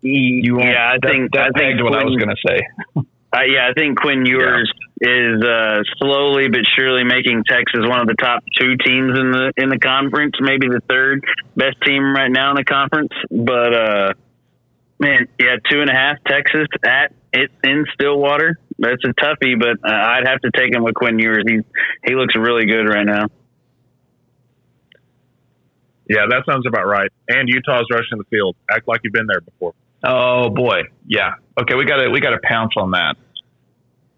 [0.00, 3.04] You yeah, I that- think that I think pegged what I was going to say.
[3.30, 8.06] Uh, yeah, I think Quinn Ewers is uh, slowly but surely making Texas one of
[8.06, 11.24] the top two teams in the in the conference, maybe the third
[11.56, 13.12] best team right now in the conference.
[13.30, 14.12] But uh,
[14.98, 18.58] man, yeah, two and a half Texas at it in Stillwater.
[18.78, 21.44] That's a toughie, but uh, I'd have to take him with Quinn Ewers.
[21.46, 21.60] He
[22.06, 23.26] he looks really good right now.
[26.08, 27.10] Yeah, that sounds about right.
[27.28, 28.56] And Utah's rushing the field.
[28.70, 29.74] Act like you've been there before.
[30.02, 31.34] Oh boy, yeah.
[31.60, 33.16] Okay, we got to we got to pounce on that.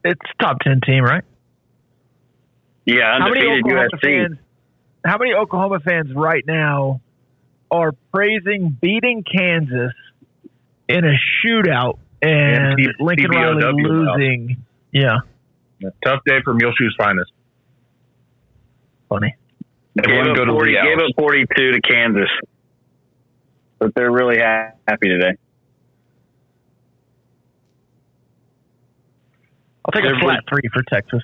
[0.05, 1.25] It's top ten team, right?
[2.87, 4.01] Yeah, How many undefeated Oklahoma USC.
[4.29, 4.39] fans?
[5.05, 7.01] How many Oklahoma fans right now
[7.71, 9.93] are praising beating Kansas
[10.89, 11.13] in a
[11.45, 13.75] shootout and And T- Lincoln Riley TBOW out.
[13.75, 14.65] losing?
[14.93, 15.19] Yeah,
[16.05, 17.31] Tough day for Muleshoe's finest.
[19.09, 19.35] funny.
[20.03, 22.29] Everyone gave go up to 40, gave up 42 to Kansas.
[23.79, 25.37] But they're really happy today.
[29.93, 31.23] I'll take a flat three for Texas.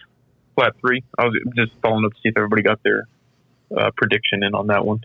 [0.57, 1.03] Flat three.
[1.19, 3.07] I was just following up to see if everybody got their
[3.77, 5.01] uh, prediction in on that one.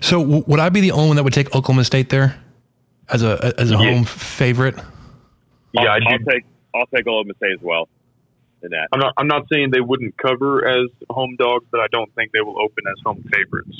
[0.00, 2.36] So w- would I be the only one that would take Oklahoma State there
[3.08, 3.78] as a as a Yeah.
[3.94, 4.76] home favorite?
[4.78, 4.84] I'll,
[5.84, 6.44] Yeah, I I'll take
[6.74, 7.88] I'll take Oklahoma State as well.
[8.62, 9.14] In that, I'm not.
[9.16, 12.60] I'm not saying they wouldn't cover as home dogs, but I don't think they will
[12.60, 13.74] open as home favorites.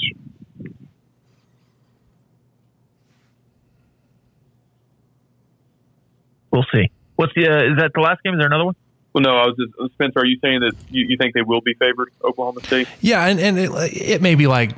[6.51, 6.91] We'll see.
[7.17, 7.47] What's the?
[7.49, 8.35] Uh, is that the last game?
[8.35, 8.75] Is there another one?
[9.13, 10.21] Well, no, I was just, Spencer.
[10.21, 12.87] Are you saying that you, you think they will be favored, Oklahoma State?
[13.01, 14.71] Yeah, and, and it, it may be like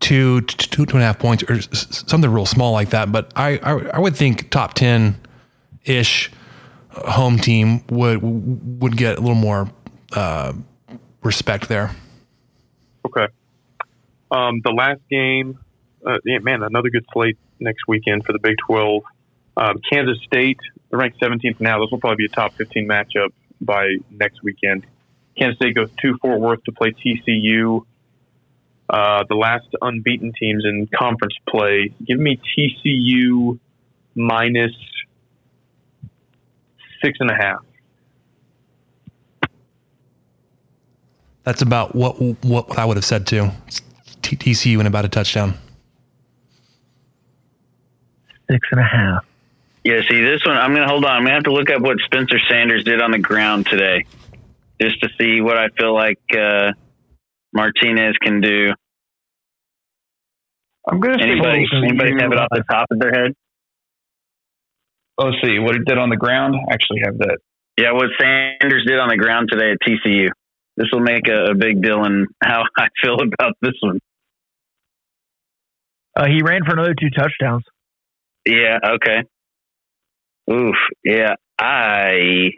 [0.00, 3.10] two, two, two and a half points or something real small like that.
[3.10, 5.18] But I, I, I would think top ten
[5.84, 6.30] ish
[6.90, 9.70] home team would would get a little more
[10.12, 10.52] uh,
[11.22, 11.94] respect there.
[13.06, 13.28] Okay.
[14.30, 15.58] Um, the last game,
[16.06, 19.02] uh, yeah, man, another good slate next weekend for the Big 12.
[19.56, 20.58] Um, Kansas State,
[20.90, 21.80] they're ranked 17th now.
[21.80, 23.30] This will probably be a top 15 matchup
[23.60, 24.86] by next weekend.
[25.36, 27.84] Kansas State goes to Fort Worth to play TCU.
[28.88, 31.92] Uh, the last unbeaten teams in conference play.
[32.06, 33.58] Give me TCU
[34.14, 34.72] minus
[37.02, 37.64] six and a half.
[41.44, 43.50] That's about what what I would have said too.
[44.22, 45.54] TCU and about a touchdown.
[48.50, 49.27] Six and a half.
[49.84, 50.56] Yeah, see this one.
[50.56, 51.10] I'm gonna hold on.
[51.12, 54.04] I'm gonna have to look up what Spencer Sanders did on the ground today,
[54.80, 56.72] just to see what I feel like uh,
[57.54, 58.72] Martinez can do.
[60.90, 61.84] I'm gonna say Anybody, both.
[61.84, 63.32] anybody have it off the top of their head?
[65.18, 66.54] Let's see what he did on the ground.
[66.54, 67.38] I actually have that.
[67.76, 70.28] Yeah, what Sanders did on the ground today at TCU.
[70.76, 73.98] This will make a, a big deal in how I feel about this one.
[76.16, 77.64] Uh, he ran for another two touchdowns.
[78.46, 78.78] Yeah.
[78.84, 79.22] Okay.
[80.50, 80.76] Oof.
[81.04, 81.34] Yeah.
[81.58, 82.50] I.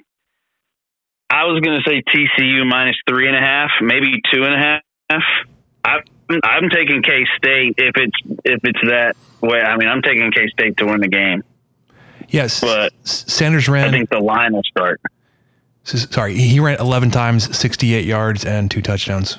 [1.32, 4.58] I was going to say TCU minus three and a half, maybe two and a
[4.58, 5.22] half.
[5.84, 6.02] I'm
[6.42, 9.60] I'm taking K State if it's if it's that way.
[9.60, 11.44] I mean, I'm taking K State to win the game.
[12.28, 13.88] Yes, but Sanders ran.
[13.88, 15.00] I think the line will start.
[15.82, 19.38] Sorry, he ran 11 times, 68 yards, and two touchdowns.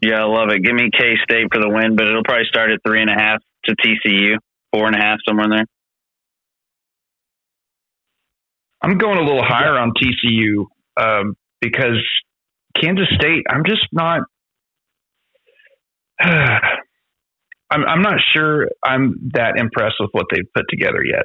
[0.00, 0.60] Yeah, I love it.
[0.64, 3.14] Give me K State for the win, but it'll probably start at three and a
[3.14, 4.36] half to TCU,
[4.72, 5.66] four and a half somewhere in there.
[8.82, 10.66] I'm going a little higher on TCU
[10.96, 11.98] um, because
[12.80, 13.44] Kansas State.
[13.48, 14.20] I'm just not.
[17.70, 21.24] I'm I'm not sure I'm that impressed with what they've put together yet.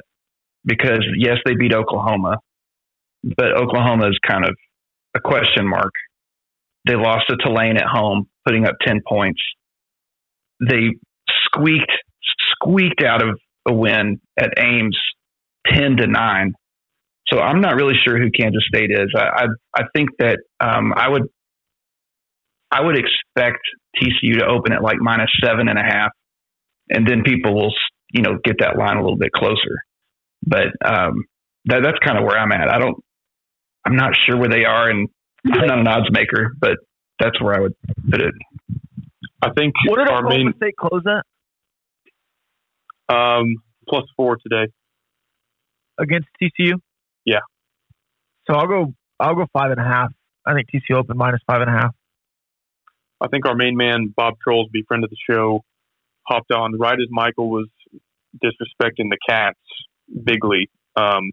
[0.64, 2.38] Because yes, they beat Oklahoma,
[3.36, 4.54] but Oklahoma is kind of
[5.14, 5.92] a question mark.
[6.86, 9.40] They lost to Tulane at home, putting up ten points.
[10.60, 10.90] They
[11.46, 11.92] squeaked
[12.52, 14.98] squeaked out of a win at Ames,
[15.66, 16.54] ten to nine.
[17.28, 19.12] So I'm not really sure who Kansas State is.
[19.16, 19.46] I I,
[19.76, 21.22] I think that um, I would
[22.70, 23.60] I would expect
[23.96, 26.10] TCU to open at like minus seven and a half,
[26.90, 27.72] and then people will
[28.12, 29.82] you know get that line a little bit closer.
[30.46, 31.24] But um,
[31.66, 32.68] that, that's kind of where I'm at.
[32.68, 32.96] I don't.
[33.86, 35.08] I'm not sure where they are, and
[35.46, 36.76] I'm not an odds maker, but
[37.20, 37.74] that's where I would
[38.10, 38.34] put it.
[39.42, 41.24] I think What did our Oklahoma main State close at
[43.14, 43.56] um,
[43.88, 44.70] plus four today.
[45.98, 46.74] against TCU?
[47.24, 47.40] Yeah.
[48.46, 48.94] So I'll go.
[49.18, 50.12] I'll go five and a half.
[50.44, 51.94] I think TCU open minus five and a half.
[53.20, 55.62] I think our main man, Bob Trollsby, friend of the show,
[56.26, 57.68] hopped on right as Michael was
[58.42, 59.58] disrespecting the Cats
[60.24, 60.68] bigly.
[60.96, 61.30] Um,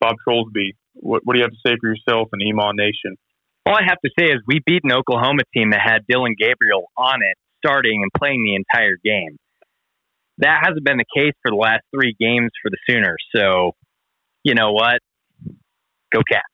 [0.00, 3.16] Bob Trollsby, what, what do you have to say for yourself and Emon Nation?
[3.66, 6.86] All I have to say is we beat an Oklahoma team that had Dillon Gabriel
[6.96, 9.36] on it, starting and playing the entire game.
[10.38, 13.24] That hasn't been the case for the last three games for the Sooners.
[13.34, 13.72] So,
[14.44, 15.00] you know what?
[16.12, 16.46] Go Cats.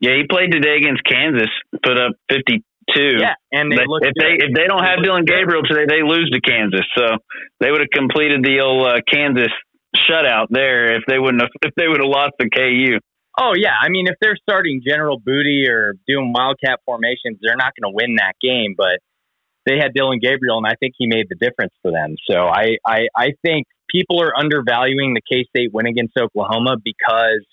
[0.00, 1.50] Yeah, he played today against Kansas,
[1.84, 3.22] put up 52.
[3.22, 4.50] Yeah, and they if they good.
[4.50, 6.82] if they don't have Dillon Gabriel today, they lose to Kansas.
[6.98, 7.22] So
[7.60, 9.52] they would have completed the old uh, Kansas
[9.94, 12.98] shutout there if they wouldn't have if they would have lost to KU.
[13.38, 17.72] Oh yeah, I mean if they're starting General Booty or doing Wildcat formations, they're not
[17.78, 18.74] going to win that game.
[18.76, 18.98] But
[19.66, 22.16] they had Dillon Gabriel, and I think he made the difference for them.
[22.28, 27.46] So I I, I think people are undervaluing the K State win against Oklahoma because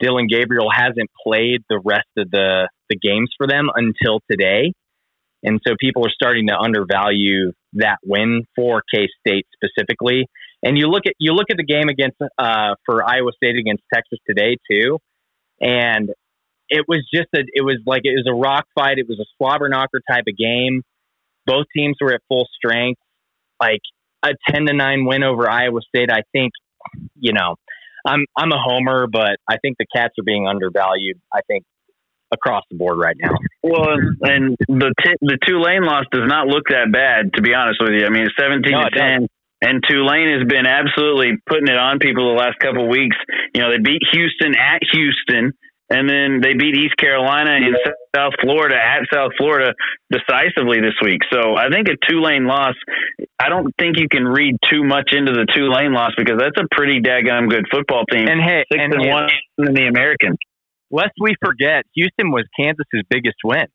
[0.00, 4.72] Dillon Gabriel hasn't played the rest of the the games for them until today,
[5.42, 10.26] and so people are starting to undervalue that win for K State specifically.
[10.62, 13.82] And you look at you look at the game against uh, for Iowa State against
[13.92, 14.98] Texas today too,
[15.60, 16.10] and
[16.68, 18.98] it was just a it was like it was a rock fight.
[18.98, 20.82] It was a slobber knocker type of game.
[21.46, 23.00] Both teams were at full strength.
[23.60, 23.80] Like
[24.22, 26.52] a ten to nine win over Iowa State, I think.
[27.18, 27.56] You know,
[28.08, 31.18] I'm I'm a homer, but I think the Cats are being undervalued.
[31.32, 31.64] I think
[32.32, 33.34] across the board right now.
[33.62, 33.88] Well,
[34.22, 37.92] and the t- the Tulane loss does not look that bad, to be honest with
[37.98, 38.06] you.
[38.06, 39.28] I mean, it's seventeen No, to it doesn't.
[39.28, 39.28] ten,
[39.62, 43.16] and Tulane has been absolutely putting it on people the last couple of weeks.
[43.54, 45.52] You know, they beat Houston at Houston,
[45.90, 47.76] and then they beat East Carolina and
[48.14, 49.72] South Florida at South Florida
[50.10, 51.20] decisively this week.
[51.32, 52.74] So I think a Tulane loss.
[53.40, 56.68] I don't think you can read too much into the Tulane loss because that's a
[56.74, 58.28] pretty daggum good football team.
[58.28, 59.28] And hey, six and and one
[59.58, 60.36] in the American.
[60.90, 63.66] lest we forget, Houston was Kansas's biggest win.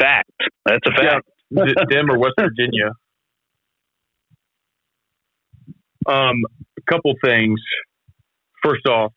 [0.00, 0.30] Fact.
[0.66, 1.26] That's a fact.
[1.52, 2.90] D- them or West Virginia.
[6.06, 6.42] Um,
[6.78, 7.60] a couple things.
[8.62, 9.12] First off,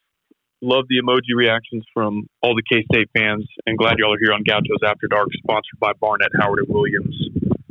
[0.61, 4.33] love the emoji reactions from all the K State fans, and glad y'all are here
[4.33, 7.15] on Gauchos After Dark, sponsored by Barnett Howard and Williams.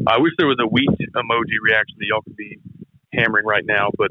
[0.06, 2.58] I wish there was a wheat emoji reaction that y'all could be
[3.12, 4.10] hammering right now, but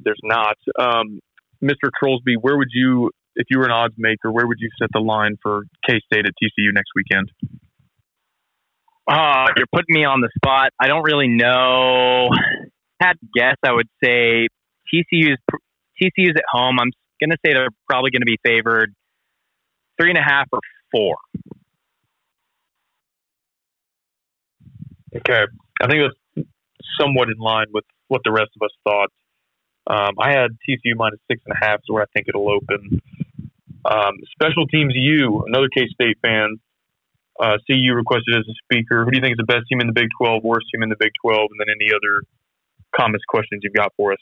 [0.00, 0.56] there's not.
[0.78, 1.20] Um,
[1.62, 1.90] Mr.
[2.02, 5.00] Trollsby, where would you if you were an odds maker, where would you set the
[5.00, 7.30] line for K State at TCU next weekend?
[9.10, 10.70] Oh, you're putting me on the spot.
[10.80, 12.28] I don't really know.
[13.00, 14.46] Had to guess, I would say
[14.92, 15.38] TCU's
[16.00, 16.78] TCU's at home.
[16.80, 16.90] I'm
[17.20, 18.94] gonna say they're probably gonna be favored
[20.00, 20.60] three and a half or
[20.90, 21.16] four.
[25.16, 25.44] Okay,
[25.82, 26.46] I think that's
[27.00, 29.10] somewhat in line with what the rest of us thought.
[29.86, 33.00] Um, I had TCU minus six and a half is where I think it'll open.
[33.84, 36.56] Um, special teams, you another K State fan.
[37.40, 39.04] Uh, CU requested as a speaker.
[39.04, 40.90] Who do you think is the best team in the Big Twelve, worst team in
[40.90, 42.22] the Big Twelve, and then any other
[42.94, 44.18] comments, questions you've got for us?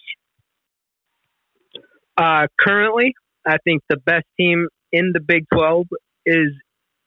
[2.19, 3.15] Uh, currently,
[3.47, 5.87] I think the best team in the Big 12
[6.27, 6.49] is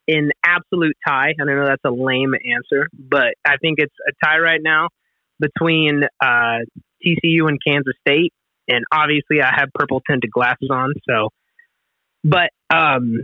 [0.08, 1.34] in absolute tie.
[1.38, 4.90] And I know that's a lame answer, but I think it's a tie right now
[5.40, 6.60] between uh,
[7.06, 8.34] TCU and Kansas State.
[8.68, 10.94] And obviously, I have purple tinted glasses on.
[11.10, 11.30] So,
[12.24, 13.20] but um,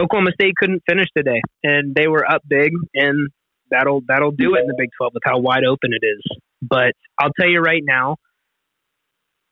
[0.00, 3.30] Oklahoma State couldn't finish today, and they were up big, and
[3.70, 6.22] that'll that'll do it in the Big 12 with how wide open it is.
[6.60, 8.16] But I'll tell you right now,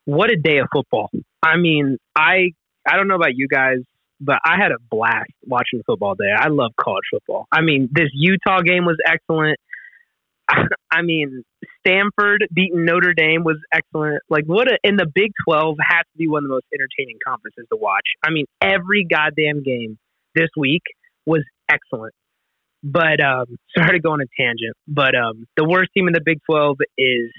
[0.05, 1.11] what a day of football!
[1.47, 2.53] I mean, I
[2.89, 3.79] I don't know about you guys,
[4.21, 6.33] but I had a blast watching football day.
[6.37, 7.47] I love college football.
[7.53, 9.59] I mean, this Utah game was excellent.
[10.49, 11.43] I mean,
[11.81, 14.23] Stanford beating Notre Dame was excellent.
[14.29, 17.19] Like, what a, in the Big 12 has to be one of the most entertaining
[17.27, 18.07] conferences to watch.
[18.25, 19.99] I mean, every goddamn game
[20.35, 20.83] this week
[21.27, 22.15] was excellent.
[22.83, 26.23] But, um, sorry to go on a tangent, but um, the worst team in the
[26.25, 27.33] Big 12 is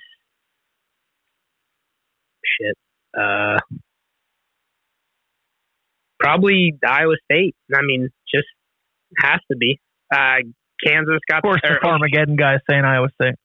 [2.59, 2.75] shit.
[3.17, 3.57] Uh,
[6.19, 7.55] probably Iowa State.
[7.73, 8.47] I mean, just
[9.17, 9.79] has to be.
[10.13, 10.37] Uh,
[10.85, 13.35] Kansas got Of course, the or- Farmageddon guy saying Iowa State.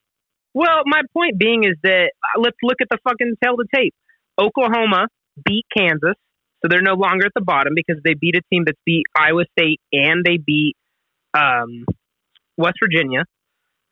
[0.55, 3.69] Well, my point being is that uh, let's look at the fucking tail of the
[3.75, 3.95] tape.
[4.39, 5.07] Oklahoma
[5.45, 6.15] beat Kansas,
[6.61, 9.45] so they're no longer at the bottom because they beat a team that's beat Iowa
[9.59, 10.75] State and they beat
[11.35, 11.87] um,
[12.59, 13.25] West Virginia.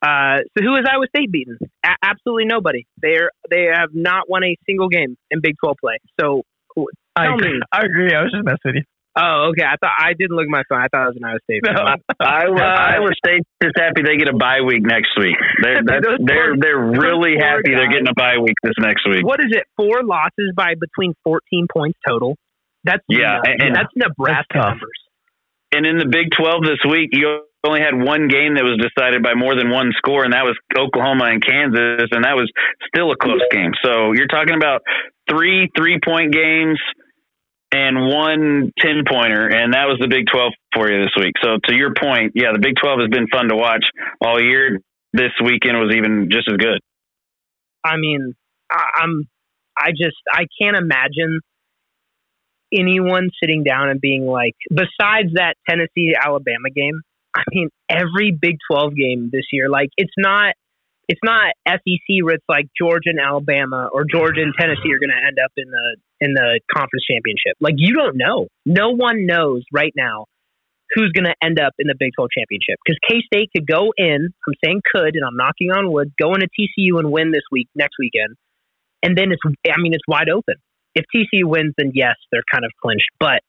[0.02, 1.56] Uh, so who has Iowa State beaten?
[1.84, 2.86] A- absolutely nobody.
[3.00, 5.96] They're they have not won a single game in Big Twelve play.
[6.20, 6.42] So
[6.86, 7.52] who- I tell agree.
[7.54, 7.60] me.
[7.72, 8.14] I agree.
[8.14, 8.82] I was just messing with you.
[9.18, 9.66] Oh, okay.
[9.66, 10.78] I thought I didn't look at my phone.
[10.80, 11.62] I thought it was an Iowa State.
[11.66, 11.76] fan.
[12.22, 15.34] Iowa, Iowa State's just happy they get a bye week next week.
[15.60, 19.02] They're that's, they're poor- they're really poor happy they're getting a bye week this next
[19.10, 19.26] week.
[19.26, 19.64] What is it?
[19.76, 22.36] Four losses by between fourteen points total.
[22.84, 25.00] That's Yeah, and- and- that's Nebraska That's numbers.
[25.74, 29.22] And in the Big 12 this week, you only had one game that was decided
[29.22, 32.50] by more than one score, and that was Oklahoma and Kansas, and that was
[32.88, 33.72] still a close game.
[33.84, 34.80] So you're talking about
[35.28, 36.80] three three point games
[37.72, 41.34] and one 10 pointer, and that was the Big 12 for you this week.
[41.42, 43.84] So to your point, yeah, the Big 12 has been fun to watch
[44.20, 44.80] all year.
[45.12, 46.80] This weekend was even just as good.
[47.84, 48.34] I mean,
[48.70, 49.28] I, I'm.
[49.78, 51.40] I just I can't imagine
[52.72, 57.00] anyone sitting down and being like, besides that Tennessee Alabama game.
[57.34, 60.54] I mean, every Big Twelve game this year, like it's not.
[61.08, 65.10] It's not SEC where it's like Georgia and Alabama or Georgia and Tennessee are going
[65.10, 67.58] to end up in the in the conference championship.
[67.60, 68.46] Like you don't know.
[68.64, 70.26] No one knows right now
[70.94, 72.78] who's going to end up in the Big 12 championship.
[72.84, 76.34] Because K State could go in, I'm saying could, and I'm knocking on wood, go
[76.34, 78.36] into TCU and win this week, next weekend.
[79.02, 80.56] And then it's, I mean, it's wide open.
[80.94, 83.08] If TCU wins, then yes, they're kind of clinched.
[83.18, 83.42] But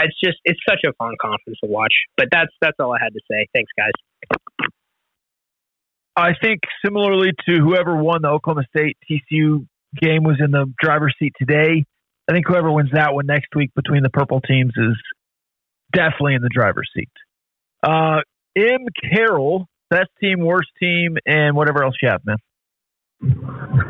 [0.00, 1.92] it's just, it's such a fun conference to watch.
[2.16, 3.46] But that's, that's all I had to say.
[3.54, 4.68] Thanks, guys.
[6.16, 9.66] I think similarly to whoever won the Oklahoma State TCU
[10.00, 11.84] game was in the driver's seat today.
[12.28, 14.96] I think whoever wins that one next week between the purple teams is
[15.92, 17.10] definitely in the driver's seat.
[17.82, 18.20] Uh,
[18.56, 18.86] M.
[19.10, 22.36] Carroll, best team, worst team, and whatever else you have, man.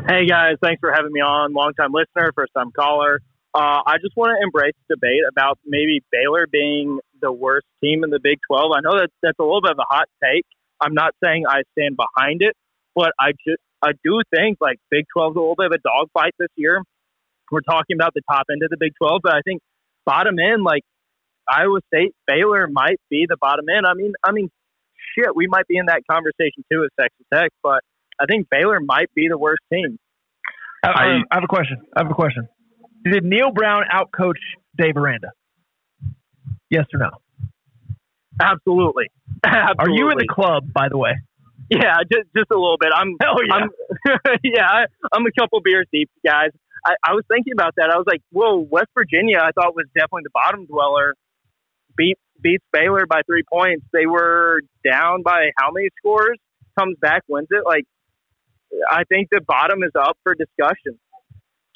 [0.07, 1.53] Hey guys, thanks for having me on.
[1.53, 3.19] Long time listener, first time caller.
[3.53, 8.09] Uh, I just want to embrace debate about maybe Baylor being the worst team in
[8.09, 8.71] the Big 12.
[8.71, 10.45] I know that that's a little bit of a hot take.
[10.81, 12.55] I'm not saying I stand behind it,
[12.95, 15.81] but I just I do think like Big 12 is a little bit of a
[15.83, 16.81] dogfight this year.
[17.51, 19.61] We're talking about the top end of the Big 12, but I think
[20.05, 20.81] bottom end like
[21.47, 23.85] Iowa State, Baylor might be the bottom end.
[23.85, 24.49] I mean, I mean,
[25.15, 27.81] shit, we might be in that conversation too as Texas Tech, but
[28.19, 29.99] I think Baylor might be the worst team.
[30.83, 31.77] I, I, I have a question.
[31.95, 32.47] I have a question.
[33.03, 34.39] Did Neal Brown outcoach
[34.77, 35.31] Dave Aranda?
[36.69, 37.09] Yes or no?
[38.41, 39.11] Absolutely.
[39.45, 41.13] Are you in the club, by the way?
[41.69, 42.89] Yeah, just just a little bit.
[42.95, 43.53] I'm Hell oh, yeah.
[43.53, 46.49] I'm, yeah, I'm a couple beers deep, guys.
[46.85, 47.89] I, I was thinking about that.
[47.93, 51.13] I was like, whoa, West Virginia, I thought was definitely the bottom dweller.
[51.95, 53.85] Beat beats Baylor by three points.
[53.93, 56.37] They were down by how many scores?
[56.77, 57.63] Comes back, wins it.
[57.65, 57.85] Like,
[58.89, 60.99] I think the bottom is up for discussion.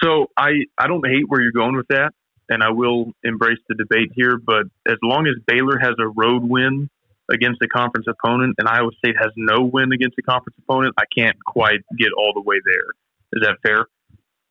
[0.03, 2.11] So I I don't hate where you're going with that.
[2.49, 6.43] and I will embrace the debate here, but as long as Baylor has a road
[6.43, 6.89] win
[7.31, 11.03] against a conference opponent and Iowa State has no win against a conference opponent, I
[11.17, 12.87] can't quite get all the way there.
[13.33, 13.87] Is that fair?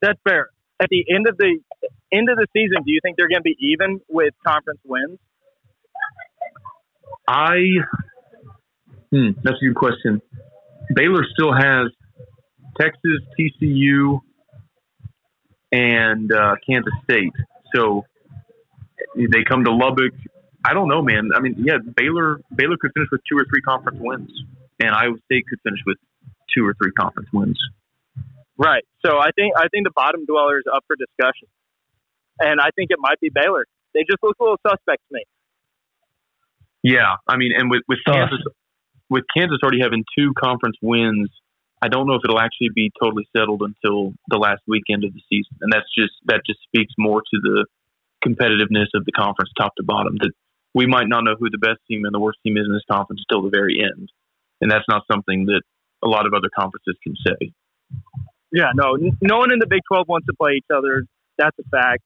[0.02, 0.50] That's fair.
[0.78, 1.58] At the end of the
[2.12, 5.18] end of the season, do you think they're going to be even with conference wins?
[7.26, 7.56] I
[9.10, 10.20] hmm, that's a good question.
[10.94, 11.90] Baylor still has
[12.78, 14.20] Texas, TCU,
[15.72, 17.32] and uh, Kansas State.
[17.74, 18.04] So
[19.16, 20.12] they come to Lubbock.
[20.64, 21.30] I don't know, man.
[21.34, 24.30] I mean, yeah, Baylor Baylor could finish with two or three conference wins,
[24.80, 25.98] and Iowa State could finish with
[26.56, 27.58] two or three conference wins.
[28.58, 28.84] Right.
[29.04, 31.48] So I think I think the bottom dweller is up for discussion,
[32.40, 33.66] and I think it might be Baylor.
[33.94, 35.24] They just look a little suspect to me.
[36.82, 38.40] Yeah, I mean, and with with Kansas,
[39.10, 41.28] with Kansas already having two conference wins,
[41.82, 45.20] I don't know if it'll actually be totally settled until the last weekend of the
[45.28, 47.66] season, and that's just that just speaks more to the
[48.24, 50.16] competitiveness of the conference, top to bottom.
[50.18, 50.32] That
[50.74, 52.86] we might not know who the best team and the worst team is in this
[52.90, 54.08] conference until the very end,
[54.60, 55.62] and that's not something that
[56.02, 57.52] a lot of other conferences can say.
[58.52, 61.04] Yeah, no, no one in the Big 12 wants to play each other.
[61.36, 62.02] That's a fact.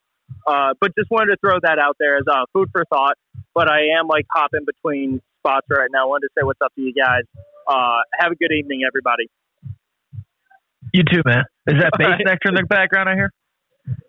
[0.47, 3.15] Uh, but just wanted to throw that out there as uh, food for thought.
[3.55, 6.05] But I am like hopping between spots right now.
[6.05, 7.23] I wanted to say what's up to you guys.
[7.69, 9.29] Uh, have a good evening, everybody.
[10.93, 11.45] You too, man.
[11.67, 13.31] Is that Bassnectar in the background I hear?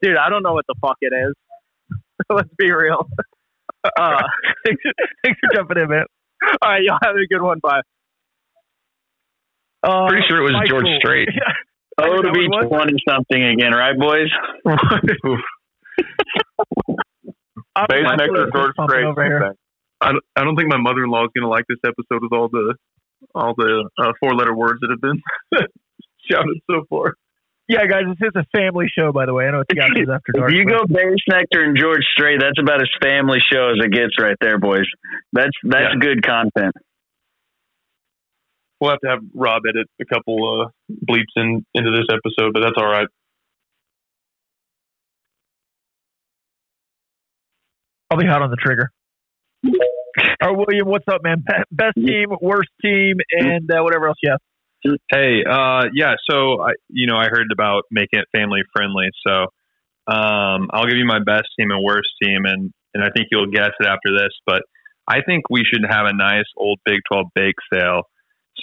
[0.01, 1.33] Dude, I don't know what the fuck it is.
[2.29, 3.07] Let's be real.
[3.83, 4.21] Uh,
[4.63, 4.83] thanks,
[5.25, 6.05] thanks for jumping in, man.
[6.61, 7.57] all right, y'all have a good one.
[7.63, 7.81] Bye.
[9.81, 10.99] Uh, Pretty sure it was George Michael.
[10.99, 11.29] Strait.
[11.97, 14.29] Oh, to be twenty something again, right, boys?
[14.65, 14.75] Base
[17.75, 19.03] Michael nectar, George Strait.
[19.05, 19.55] over here.
[19.99, 22.49] I don't, I don't think my mother-in-law is going to like this episode with all
[22.49, 22.75] the
[23.35, 25.21] all the uh, four-letter words that have been
[26.31, 27.15] shouted so far.
[27.67, 29.45] Yeah, guys, this is a family show, by the way.
[29.45, 30.51] I know it's Scouts after dark.
[30.51, 34.19] If you go Bassnectar and George Strait, that's about as family show as it gets
[34.19, 34.87] right there, boys.
[35.31, 36.75] That's that's good content.
[38.81, 42.61] We'll have to have Rob edit a couple uh, bleeps in into this episode, but
[42.61, 43.07] that's all right.
[48.09, 48.91] I'll be hot on the trigger.
[50.43, 51.45] All right, William, what's up, man?
[51.71, 54.41] Best team, worst team, and uh, whatever else you have.
[54.83, 56.15] Hey, uh, yeah.
[56.29, 59.09] So I, you know, I heard about making it family friendly.
[59.25, 59.33] So
[60.07, 63.51] um, I'll give you my best team and worst team, and and I think you'll
[63.51, 64.33] guess it after this.
[64.45, 64.63] But
[65.07, 68.03] I think we should have a nice old Big Twelve bake sale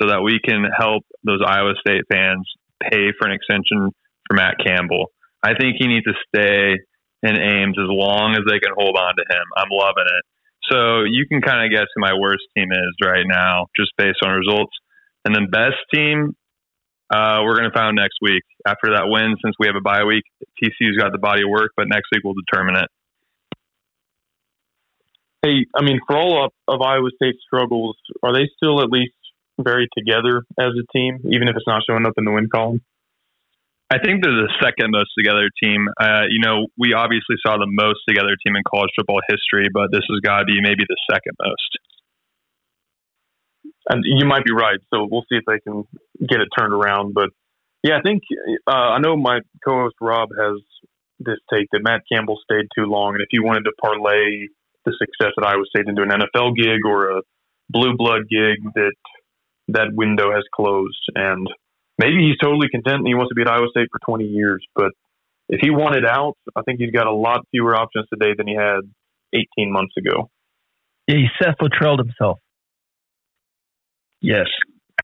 [0.00, 2.46] so that we can help those Iowa State fans
[2.82, 3.90] pay for an extension
[4.26, 5.10] for Matt Campbell.
[5.42, 6.78] I think he needs to stay
[7.22, 9.46] in Ames as long as they can hold on to him.
[9.56, 10.24] I'm loving it.
[10.70, 14.18] So you can kind of guess who my worst team is right now, just based
[14.22, 14.74] on results.
[15.28, 16.32] And then best team,
[17.12, 19.36] uh, we're going to find next week after that win.
[19.44, 20.24] Since we have a bye week,
[20.56, 22.88] TCU's got the body of work, but next week we'll determine it.
[25.44, 29.12] Hey, I mean, for all of, of Iowa State's struggles, are they still at least
[29.60, 32.80] very together as a team, even if it's not showing up in the win column?
[33.92, 35.88] I think they're the second most together team.
[36.00, 39.92] Uh, you know, we obviously saw the most together team in college football history, but
[39.92, 41.76] this has got to be maybe the second most.
[43.88, 44.78] And you might be right.
[44.92, 45.84] So we'll see if they can
[46.20, 47.14] get it turned around.
[47.14, 47.30] But
[47.82, 48.22] yeah, I think
[48.66, 50.60] uh, I know my co-host Rob has
[51.20, 54.46] this take that Matt Campbell stayed too long, and if you wanted to parlay
[54.84, 57.22] the success at Iowa State into an NFL gig or a
[57.70, 58.94] blue blood gig, that
[59.68, 61.46] that window has closed, and
[61.98, 64.64] maybe he's totally content and he wants to be at Iowa State for 20 years.
[64.74, 64.92] But
[65.48, 68.54] if he wanted out, I think he's got a lot fewer options today than he
[68.54, 68.80] had
[69.34, 70.30] 18 months ago.
[71.06, 72.38] Yeah, he Seth Littrelled himself.
[74.20, 74.46] Yes.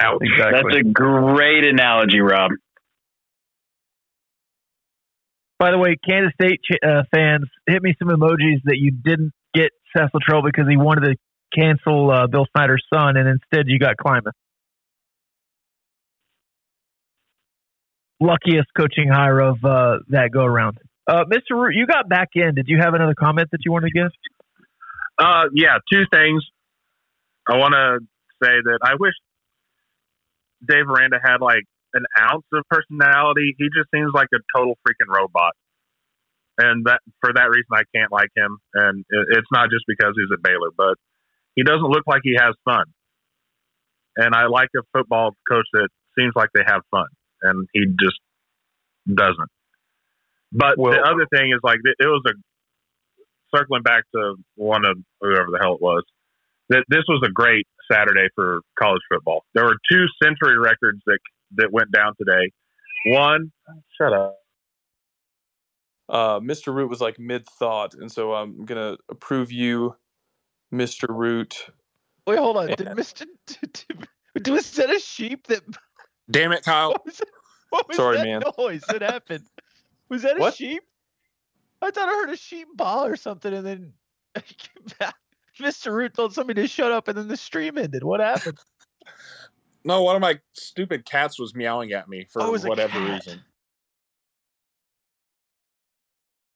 [0.00, 0.20] Out.
[0.22, 0.60] Exactly.
[0.62, 2.50] That's a great analogy, Rob.
[5.58, 9.32] By the way, Kansas State ch- uh, fans, hit me some emojis that you didn't
[9.54, 11.16] get Seth Littrell because he wanted to
[11.58, 14.32] cancel uh, Bill Snyder's son, and instead you got Klieman.
[18.20, 20.78] Luckiest coaching hire of uh, that go around.
[21.06, 21.52] Uh, Mr.
[21.52, 22.54] Root, you got back in.
[22.54, 24.10] Did you have another comment that you wanted to give?
[25.18, 26.42] Uh, yeah, two things.
[27.48, 28.06] I want to
[28.42, 29.14] say that I wish
[30.66, 31.64] Dave Aranda had like
[31.94, 33.54] an ounce of personality.
[33.58, 35.52] He just seems like a total freaking robot,
[36.58, 38.58] and that for that reason I can't like him.
[38.74, 40.96] And it's not just because he's at Baylor, but
[41.54, 42.84] he doesn't look like he has fun.
[44.16, 47.06] And I like a football coach that seems like they have fun,
[47.42, 48.18] and he just
[49.12, 49.50] doesn't.
[50.52, 52.34] But the other thing is like it was a
[53.56, 56.04] circling back to one of whoever the hell it was.
[56.70, 59.44] That this was a great Saturday for college football.
[59.54, 61.18] There were two century records that
[61.56, 62.50] that went down today.
[63.06, 63.52] One,
[64.00, 64.36] shut up.
[66.08, 66.74] Uh, Mr.
[66.74, 69.96] Root was like mid thought, and so I'm gonna approve you,
[70.72, 71.06] Mr.
[71.08, 71.66] Root.
[72.26, 72.68] Wait, hold on.
[72.68, 73.26] Did Mr.
[74.50, 75.62] Was that a sheep that?
[76.30, 76.90] Damn it, Kyle.
[76.90, 77.20] What was,
[77.70, 78.42] what was Sorry, that man.
[78.58, 79.44] noise that happened?
[80.08, 80.54] Was that a What?
[80.54, 80.82] sheep?
[81.82, 83.92] I thought I heard a sheep bawl or something, and then
[85.60, 85.92] Mr.
[85.92, 88.02] Root told somebody to shut up, and then the stream ended.
[88.04, 88.58] What happened?
[89.86, 92.68] No, one of my stupid cats was meowing at me for Oh, it was a
[92.68, 93.38] whatever reason.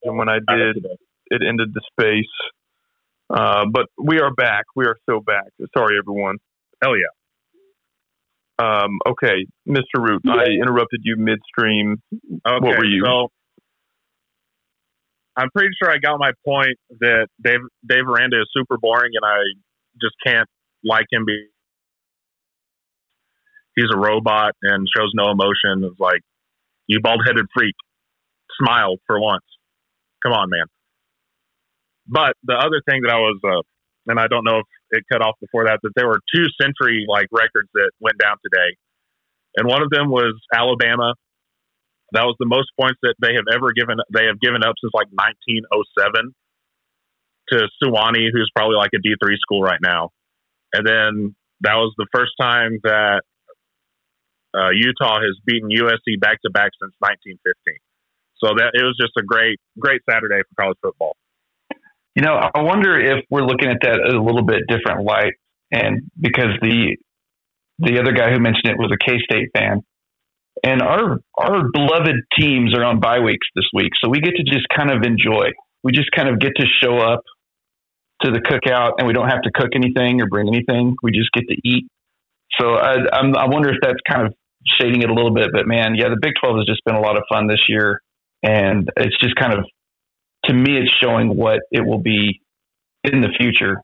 [0.03, 0.87] and when I did,
[1.27, 2.25] it ended the space.
[3.29, 4.65] Uh, but we are back.
[4.75, 5.45] We are so back.
[5.77, 6.37] Sorry, everyone.
[6.83, 7.05] Hell yeah.
[8.65, 9.99] Um, okay, Mr.
[9.99, 12.01] Root, I interrupted you midstream.
[12.15, 13.05] Okay, what were you?
[13.05, 13.29] So
[15.39, 19.25] I'm pretty sure I got my point that Dave Dave Aranda is super boring, and
[19.25, 19.39] I
[20.03, 20.49] just can't
[20.83, 21.25] like him.
[21.25, 21.47] Be
[23.77, 25.89] he's a robot and shows no emotion.
[25.89, 26.23] It's like
[26.89, 27.75] you bald headed freak,
[28.61, 29.45] smile for once.
[30.25, 30.67] Come on, man.
[32.09, 33.63] But the other thing that I was, uh,
[34.11, 37.07] and I don't know if it cut off before that, that there were two century
[37.09, 38.75] like records that went down today,
[39.57, 41.15] and one of them was Alabama
[42.13, 43.99] that was the most points that they have ever given.
[44.13, 46.33] They have given up since like 1907
[47.53, 50.11] to Sewanee, who's probably like a D3 school right now.
[50.73, 53.23] And then that was the first time that
[54.55, 57.77] uh, Utah has beaten USC back to back since 1915.
[58.41, 61.17] So that it was just a great, great Saturday for college football.
[62.15, 65.35] You know, I wonder if we're looking at that a little bit different light,
[65.71, 66.97] and because the
[67.79, 69.83] the other guy who mentioned it was a K State fan,
[70.65, 74.45] and our our beloved teams are on bye weeks this week, so we get to
[74.45, 75.51] just kind of enjoy.
[75.83, 77.23] We just kind of get to show up
[78.23, 80.97] to the cookout, and we don't have to cook anything or bring anything.
[81.03, 81.87] We just get to eat.
[82.59, 84.35] So I, I'm, I wonder if that's kind of
[84.81, 85.51] shading it a little bit.
[85.53, 88.01] But man, yeah, the Big Twelve has just been a lot of fun this year,
[88.43, 89.65] and it's just kind of
[90.49, 92.41] to me, it's showing what it will be
[93.05, 93.83] in the future.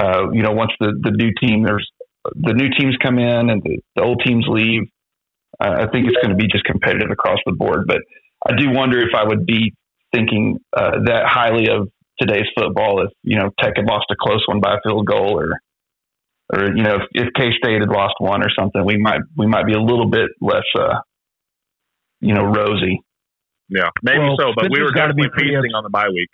[0.00, 1.88] Uh, you know, once the, the new team, there's
[2.34, 4.82] the new teams come in and the, the old teams leave.
[5.62, 7.86] Uh, I think it's going to be just competitive across the board.
[7.86, 7.98] But
[8.46, 9.74] I do wonder if I would be
[10.14, 11.88] thinking uh, that highly of
[12.20, 15.38] today's football if you know Tech had lost a close one by a field goal
[15.38, 15.58] or
[16.52, 19.46] or you know if, if K State had lost one or something, we might we
[19.46, 20.94] might be a little bit less uh,
[22.20, 23.00] you know rosy.
[23.68, 26.08] Yeah, maybe Well, so, but we were gotta be definitely feasting ups- on the bye
[26.08, 26.28] week.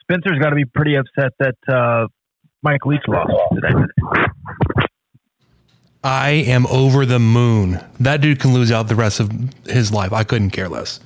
[0.00, 2.06] Spencer's got to be pretty upset that uh,
[2.62, 4.83] Mike Leach lost today.
[6.04, 7.80] I am over the moon.
[7.98, 9.30] That dude can lose out the rest of
[9.66, 10.12] his life.
[10.12, 11.00] I couldn't care less.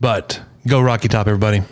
[0.00, 1.62] But go Rocky Top, everybody.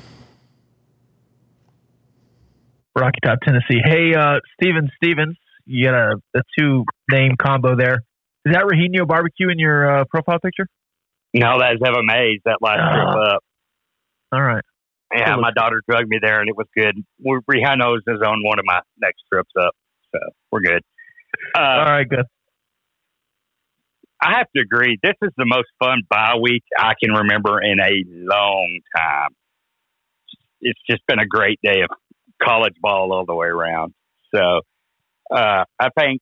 [2.97, 3.81] Rocky Top, Tennessee.
[3.85, 7.97] Hey, uh, Steven Stevens, you got a, a two name combo there.
[8.47, 10.67] Is that Rahino Barbecue in your uh, profile picture?
[11.35, 12.41] No, that's Evie Mae's.
[12.45, 13.43] That last trip up.
[14.33, 14.63] All right.
[15.15, 15.43] Yeah, Cool.
[15.43, 16.95] my daughter drugged me there, and it was good.
[17.25, 19.73] We- Rihanna is on one of my next trips up,
[20.13, 20.19] so
[20.51, 20.83] we're good.
[21.57, 22.25] Uh, All right, good.
[24.23, 24.99] I have to agree.
[25.03, 29.31] This is the most fun bye week I can remember in a long time.
[30.61, 31.91] It's just been a great day of
[32.43, 33.93] college ball all the way around.
[34.35, 34.61] So
[35.35, 36.21] uh, I think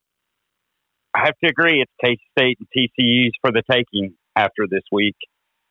[1.14, 1.80] I have to agree.
[1.82, 5.16] It's K State and TCU's for the taking after this week.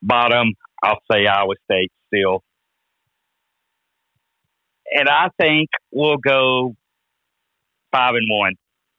[0.01, 2.43] Bottom, I'll say Iowa State still.
[4.93, 6.75] And I think we'll go
[7.91, 8.53] five and one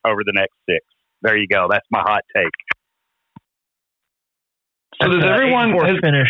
[0.07, 0.85] over the next six.
[1.23, 1.69] There you go.
[1.70, 2.53] That's my hot take.
[5.01, 6.29] So does uh, everyone has, finish?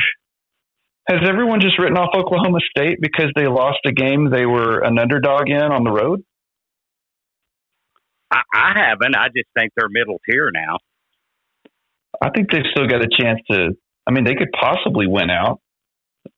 [1.09, 4.99] has everyone just written off Oklahoma State because they lost a game they were an
[4.99, 6.23] underdog in on the road?
[8.31, 9.17] I, I haven't.
[9.17, 10.77] I just think they're middle tier now.
[12.21, 13.71] I think they've still got a chance to.
[14.07, 15.61] I mean, they could possibly win out.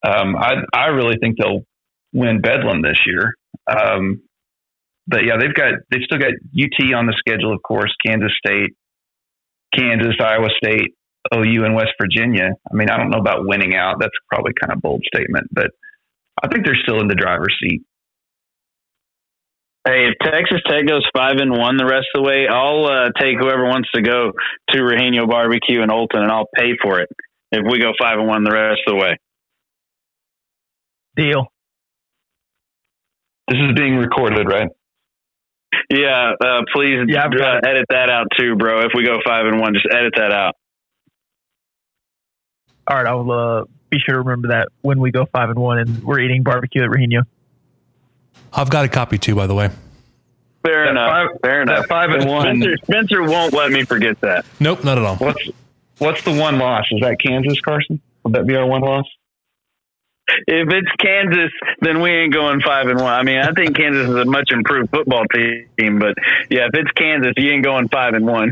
[0.05, 1.63] Um, I I really think they'll
[2.13, 3.35] win Bedlam this year.
[3.69, 4.21] Um,
[5.07, 8.73] but yeah, they've got they've still got UT on the schedule, of course, Kansas State,
[9.75, 10.95] Kansas, Iowa State,
[11.33, 12.51] OU, and West Virginia.
[12.69, 13.97] I mean, I don't know about winning out.
[13.99, 15.67] That's probably kind of a bold statement, but
[16.43, 17.83] I think they're still in the driver's seat.
[19.87, 23.09] Hey, if Texas Tech goes five and one the rest of the way, I'll uh,
[23.19, 24.31] take whoever wants to go
[24.71, 27.09] to Rahino Barbecue in Olton, and I'll pay for it
[27.51, 29.17] if we go five and one the rest of the way.
[31.15, 31.45] Deal.
[33.47, 34.69] This is being recorded, right?
[35.89, 38.81] Yeah, uh, please Yeah, uh, edit that out too, bro.
[38.81, 40.55] If we go five and one, just edit that out.
[42.87, 45.79] All right, I'll uh, be sure to remember that when we go five and one
[45.79, 47.23] and we're eating barbecue at Rahino.
[48.53, 49.69] I've got a copy too, by the way.
[50.63, 51.31] Fair enough.
[51.43, 51.85] Fair enough.
[51.87, 52.61] five and one.
[52.61, 54.45] Spencer, Spencer won't let me forget that.
[54.59, 55.15] Nope, not at all.
[55.17, 55.49] What's
[55.99, 56.85] what's the one loss?
[56.91, 58.01] Is that Kansas, Carson?
[58.23, 59.05] Would that be our one loss?
[60.27, 63.13] If it's Kansas, then we ain't going five and one.
[63.13, 66.15] I mean, I think Kansas is a much improved football team, but
[66.49, 68.51] yeah, if it's Kansas, you ain't going five and one.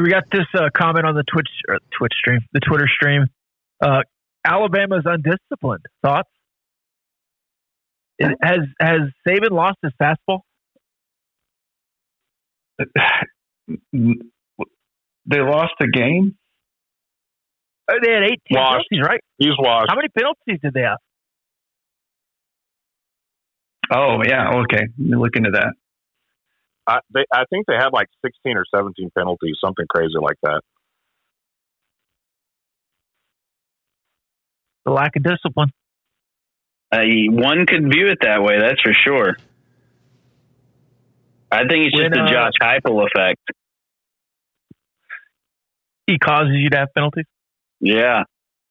[0.00, 3.26] We got this uh, comment on the Twitch or Twitch stream, the Twitter stream.
[3.80, 4.02] Uh,
[4.44, 5.84] Alabama's undisciplined.
[6.02, 6.30] Thoughts?
[8.18, 10.40] It- has has Saban lost his fastball?
[15.24, 16.36] They lost the game.
[17.90, 18.86] Uh, They had 18 Washed.
[18.90, 19.20] penalties, right?
[19.38, 19.86] He's washed.
[19.90, 20.98] How many penalties did they have?
[23.92, 24.86] Oh yeah, okay.
[24.98, 25.74] Let me look into that.
[26.86, 30.62] I, they, I think they had like 16 or 17 penalties, something crazy like that.
[34.84, 35.70] The lack of discipline.
[36.90, 36.98] Uh,
[37.30, 39.36] one could view it that way, that's for sure.
[41.50, 43.40] I think it's just the uh, Josh Heupel effect.
[46.06, 47.26] He causes you to have penalties.
[47.82, 48.22] Yeah.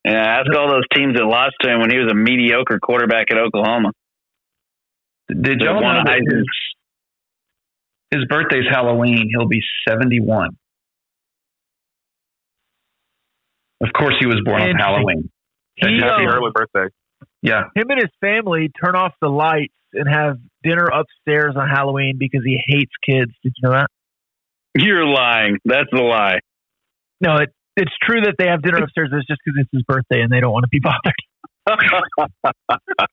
[0.04, 3.26] Yeah, ask all those teams that lost to him when he was a mediocre quarterback
[3.30, 3.92] at Oklahoma.
[5.28, 6.44] Did y'all won know that his,
[8.10, 9.28] his birthday's Halloween?
[9.30, 10.56] He'll be seventy-one.
[13.80, 15.30] Of course, he was born on Halloween.
[15.76, 16.92] He, Happy um, early birthday.
[17.40, 22.16] Yeah, him and his family turn off the lights and have dinner upstairs on Halloween
[22.18, 23.30] because he hates kids.
[23.44, 23.86] Did you know that?
[24.74, 25.58] You're lying.
[25.64, 26.40] That's a lie.
[27.20, 29.10] No, it, it's true that they have dinner upstairs.
[29.12, 31.14] It's just because it's his birthday and they don't want to be bothered.
[31.66, 33.08] but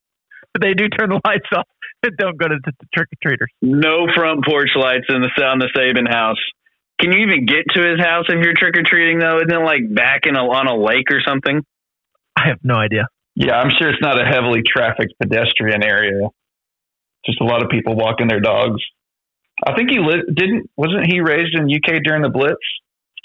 [0.62, 1.68] they do turn the lights off
[2.04, 3.50] and don't go to the trick or treaters.
[3.62, 6.40] no front porch lights in the on the Saban house.
[7.00, 9.38] Can you even get to his house if you're trick or treating though?
[9.38, 11.62] Isn't it like back in a, on a lake or something?
[12.36, 13.08] I have no idea.
[13.36, 13.54] yeah.
[13.54, 16.28] I'm sure it's not a heavily trafficked pedestrian area.
[17.26, 18.82] Just a lot of people walking their dogs.
[19.66, 20.36] I think he lived.
[20.36, 22.56] Didn't wasn't he raised in UK during the Blitz?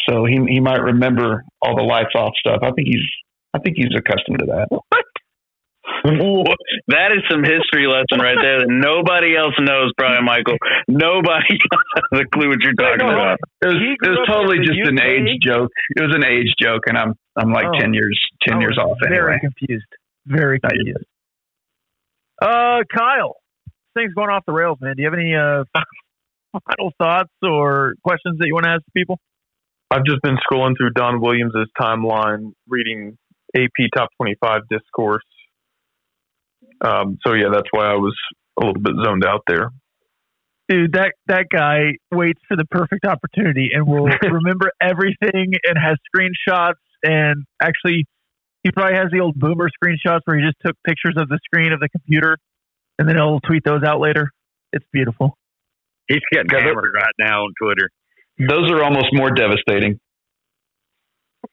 [0.09, 2.59] So he he might remember all the lights off stuff.
[2.63, 3.05] I think he's
[3.55, 4.69] I think he's accustomed to that.
[6.89, 10.57] that is some history lesson right there that nobody else knows, probably Michael.
[10.89, 11.57] Nobody
[12.13, 13.39] has a clue what you're talking about.
[13.63, 15.71] It was, it was totally in the just an age joke.
[15.97, 17.79] It was an age joke, and I'm I'm like Oh.
[17.79, 19.39] ten years ten years was off Very anyway.
[19.41, 19.87] confused.
[20.27, 21.07] Very confused.
[22.43, 23.37] Uh, Kyle,
[23.95, 24.97] things going off the rails, man.
[24.97, 25.65] Do you have any uh,
[26.67, 29.19] final thoughts or questions that you want to ask people?
[29.91, 33.17] I've just been scrolling through Don Williams' timeline, reading
[33.57, 35.23] AP Top 25 discourse.
[36.85, 38.15] Um, so yeah, that's why I was
[38.61, 39.71] a little bit zoned out there.
[40.69, 45.97] Dude, that that guy waits for the perfect opportunity and will remember everything and has
[46.09, 48.07] screenshots and actually
[48.63, 51.73] he probably has the old boomer screenshots where he just took pictures of the screen
[51.73, 52.39] of the computer
[52.99, 54.31] and then he'll tweet those out later.
[54.73, 55.37] It's beautiful.
[56.09, 57.91] He's getting Yeah, hammered right now on Twitter.
[58.39, 60.01] Those are almost more devastating.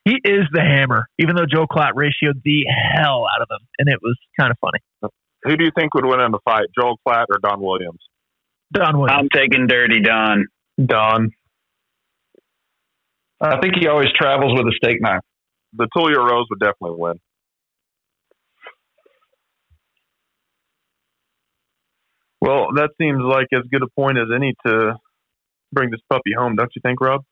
[0.05, 3.87] He is the hammer, even though Joe Klatt ratioed the hell out of him, and
[3.87, 4.79] it was kind of funny.
[5.43, 7.99] Who do you think would win in the fight, Joel Klatt or Don Williams?
[8.73, 9.19] Don Williams.
[9.19, 10.45] I'm taking Dirty Don.
[10.83, 11.31] Don.
[13.39, 15.21] I think he always travels with a steak knife.
[15.73, 17.19] The Tulia Rose would definitely win.
[22.39, 24.95] Well, that seems like as good a point as any to
[25.71, 27.23] bring this puppy home, don't you think, Rob?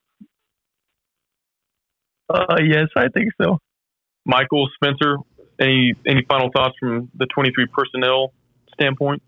[2.30, 3.60] Uh, yes, I think so.
[4.26, 5.18] Michael Spencer,
[5.60, 8.32] any any final thoughts from the 23 personnel
[8.74, 9.22] standpoint?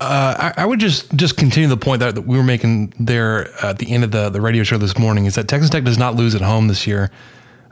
[0.00, 3.48] Uh, I, I would just just continue the point that, that we were making there
[3.64, 5.98] at the end of the, the radio show this morning is that Texas Tech does
[5.98, 7.12] not lose at home this year,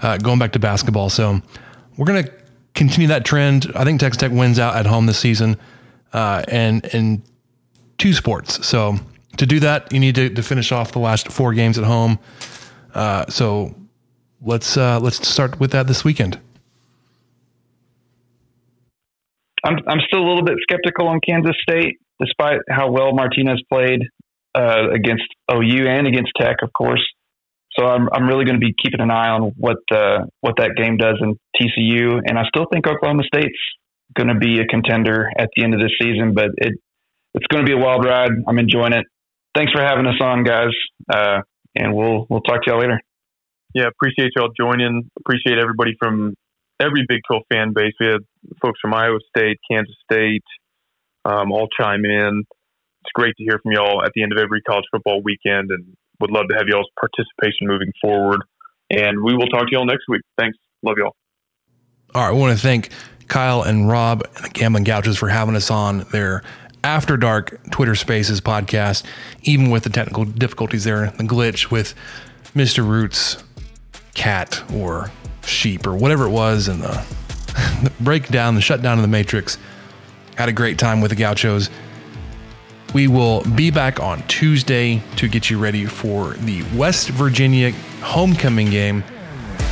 [0.01, 1.10] uh, going back to basketball.
[1.10, 1.40] So
[1.97, 2.32] we're going to
[2.74, 3.72] continue that trend.
[3.74, 5.56] I think Texas Tech wins out at home this season,
[6.12, 7.24] uh, and in
[7.98, 8.64] two sports.
[8.64, 8.97] So
[9.41, 12.19] to do that, you need to, to finish off the last four games at home.
[12.95, 13.75] Uh, so
[14.43, 16.39] let's uh, let's start with that this weekend.
[19.65, 24.03] I'm I'm still a little bit skeptical on Kansas State, despite how well Martinez played
[24.55, 27.05] uh, against OU and against Tech, of course.
[27.79, 30.73] So I'm I'm really going to be keeping an eye on what uh, what that
[30.77, 33.59] game does in TCU, and I still think Oklahoma State's
[34.15, 36.35] going to be a contender at the end of this season.
[36.35, 36.75] But it
[37.33, 38.33] it's going to be a wild ride.
[38.47, 39.07] I'm enjoying it.
[39.55, 40.72] Thanks for having us on, guys,
[41.12, 41.40] uh,
[41.74, 43.01] and we'll we'll talk to y'all later.
[43.74, 45.10] Yeah, appreciate y'all joining.
[45.18, 46.35] Appreciate everybody from
[46.81, 47.93] every Big 12 fan base.
[48.01, 48.20] We had
[48.62, 50.44] folks from Iowa State, Kansas State,
[51.24, 52.44] um, all chime in.
[53.02, 55.97] It's great to hear from y'all at the end of every college football weekend, and
[56.20, 58.43] would love to have y'all's participation moving forward.
[58.90, 60.22] And we will talk to y'all next week.
[60.39, 60.59] Thanks.
[60.82, 61.14] Love y'all.
[62.14, 62.90] All right, I want to thank
[63.28, 66.43] Kyle and Rob and the Gambling Gauchos for having us on their
[66.82, 69.05] After Dark Twitter Spaces podcast,
[69.43, 71.94] even with the technical difficulties there, the glitch with
[72.55, 72.86] Mr.
[72.86, 73.43] Roots
[74.15, 75.11] cat or
[75.44, 76.89] sheep or whatever it was, and the,
[77.82, 79.59] the breakdown, the shutdown of the Matrix.
[80.36, 81.69] Had a great time with the Gauchos.
[82.94, 88.70] We will be back on Tuesday to get you ready for the West Virginia homecoming
[88.70, 89.05] game.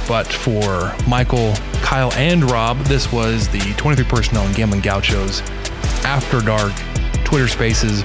[0.07, 5.41] But for Michael, Kyle, and Rob, this was the 23 Personnel and Gambling Gauchos
[6.05, 6.73] After Dark
[7.29, 8.03] Twitter Spaces.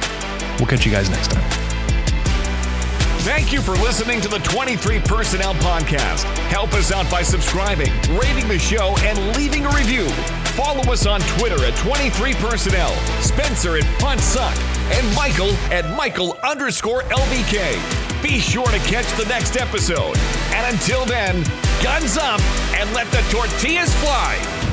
[0.59, 1.49] We'll catch you guys next time.
[3.21, 6.25] Thank you for listening to the 23 Personnel Podcast.
[6.49, 10.09] Help us out by subscribing, rating the show, and leaving a review.
[10.57, 14.57] Follow us on Twitter at 23 Personnel, Spencer at Punt Suck,
[14.91, 18.21] and Michael at Michael underscore LBK.
[18.21, 20.17] Be sure to catch the next episode.
[20.51, 21.45] And until then,
[21.81, 22.41] guns up
[22.75, 24.72] and let the tortillas fly.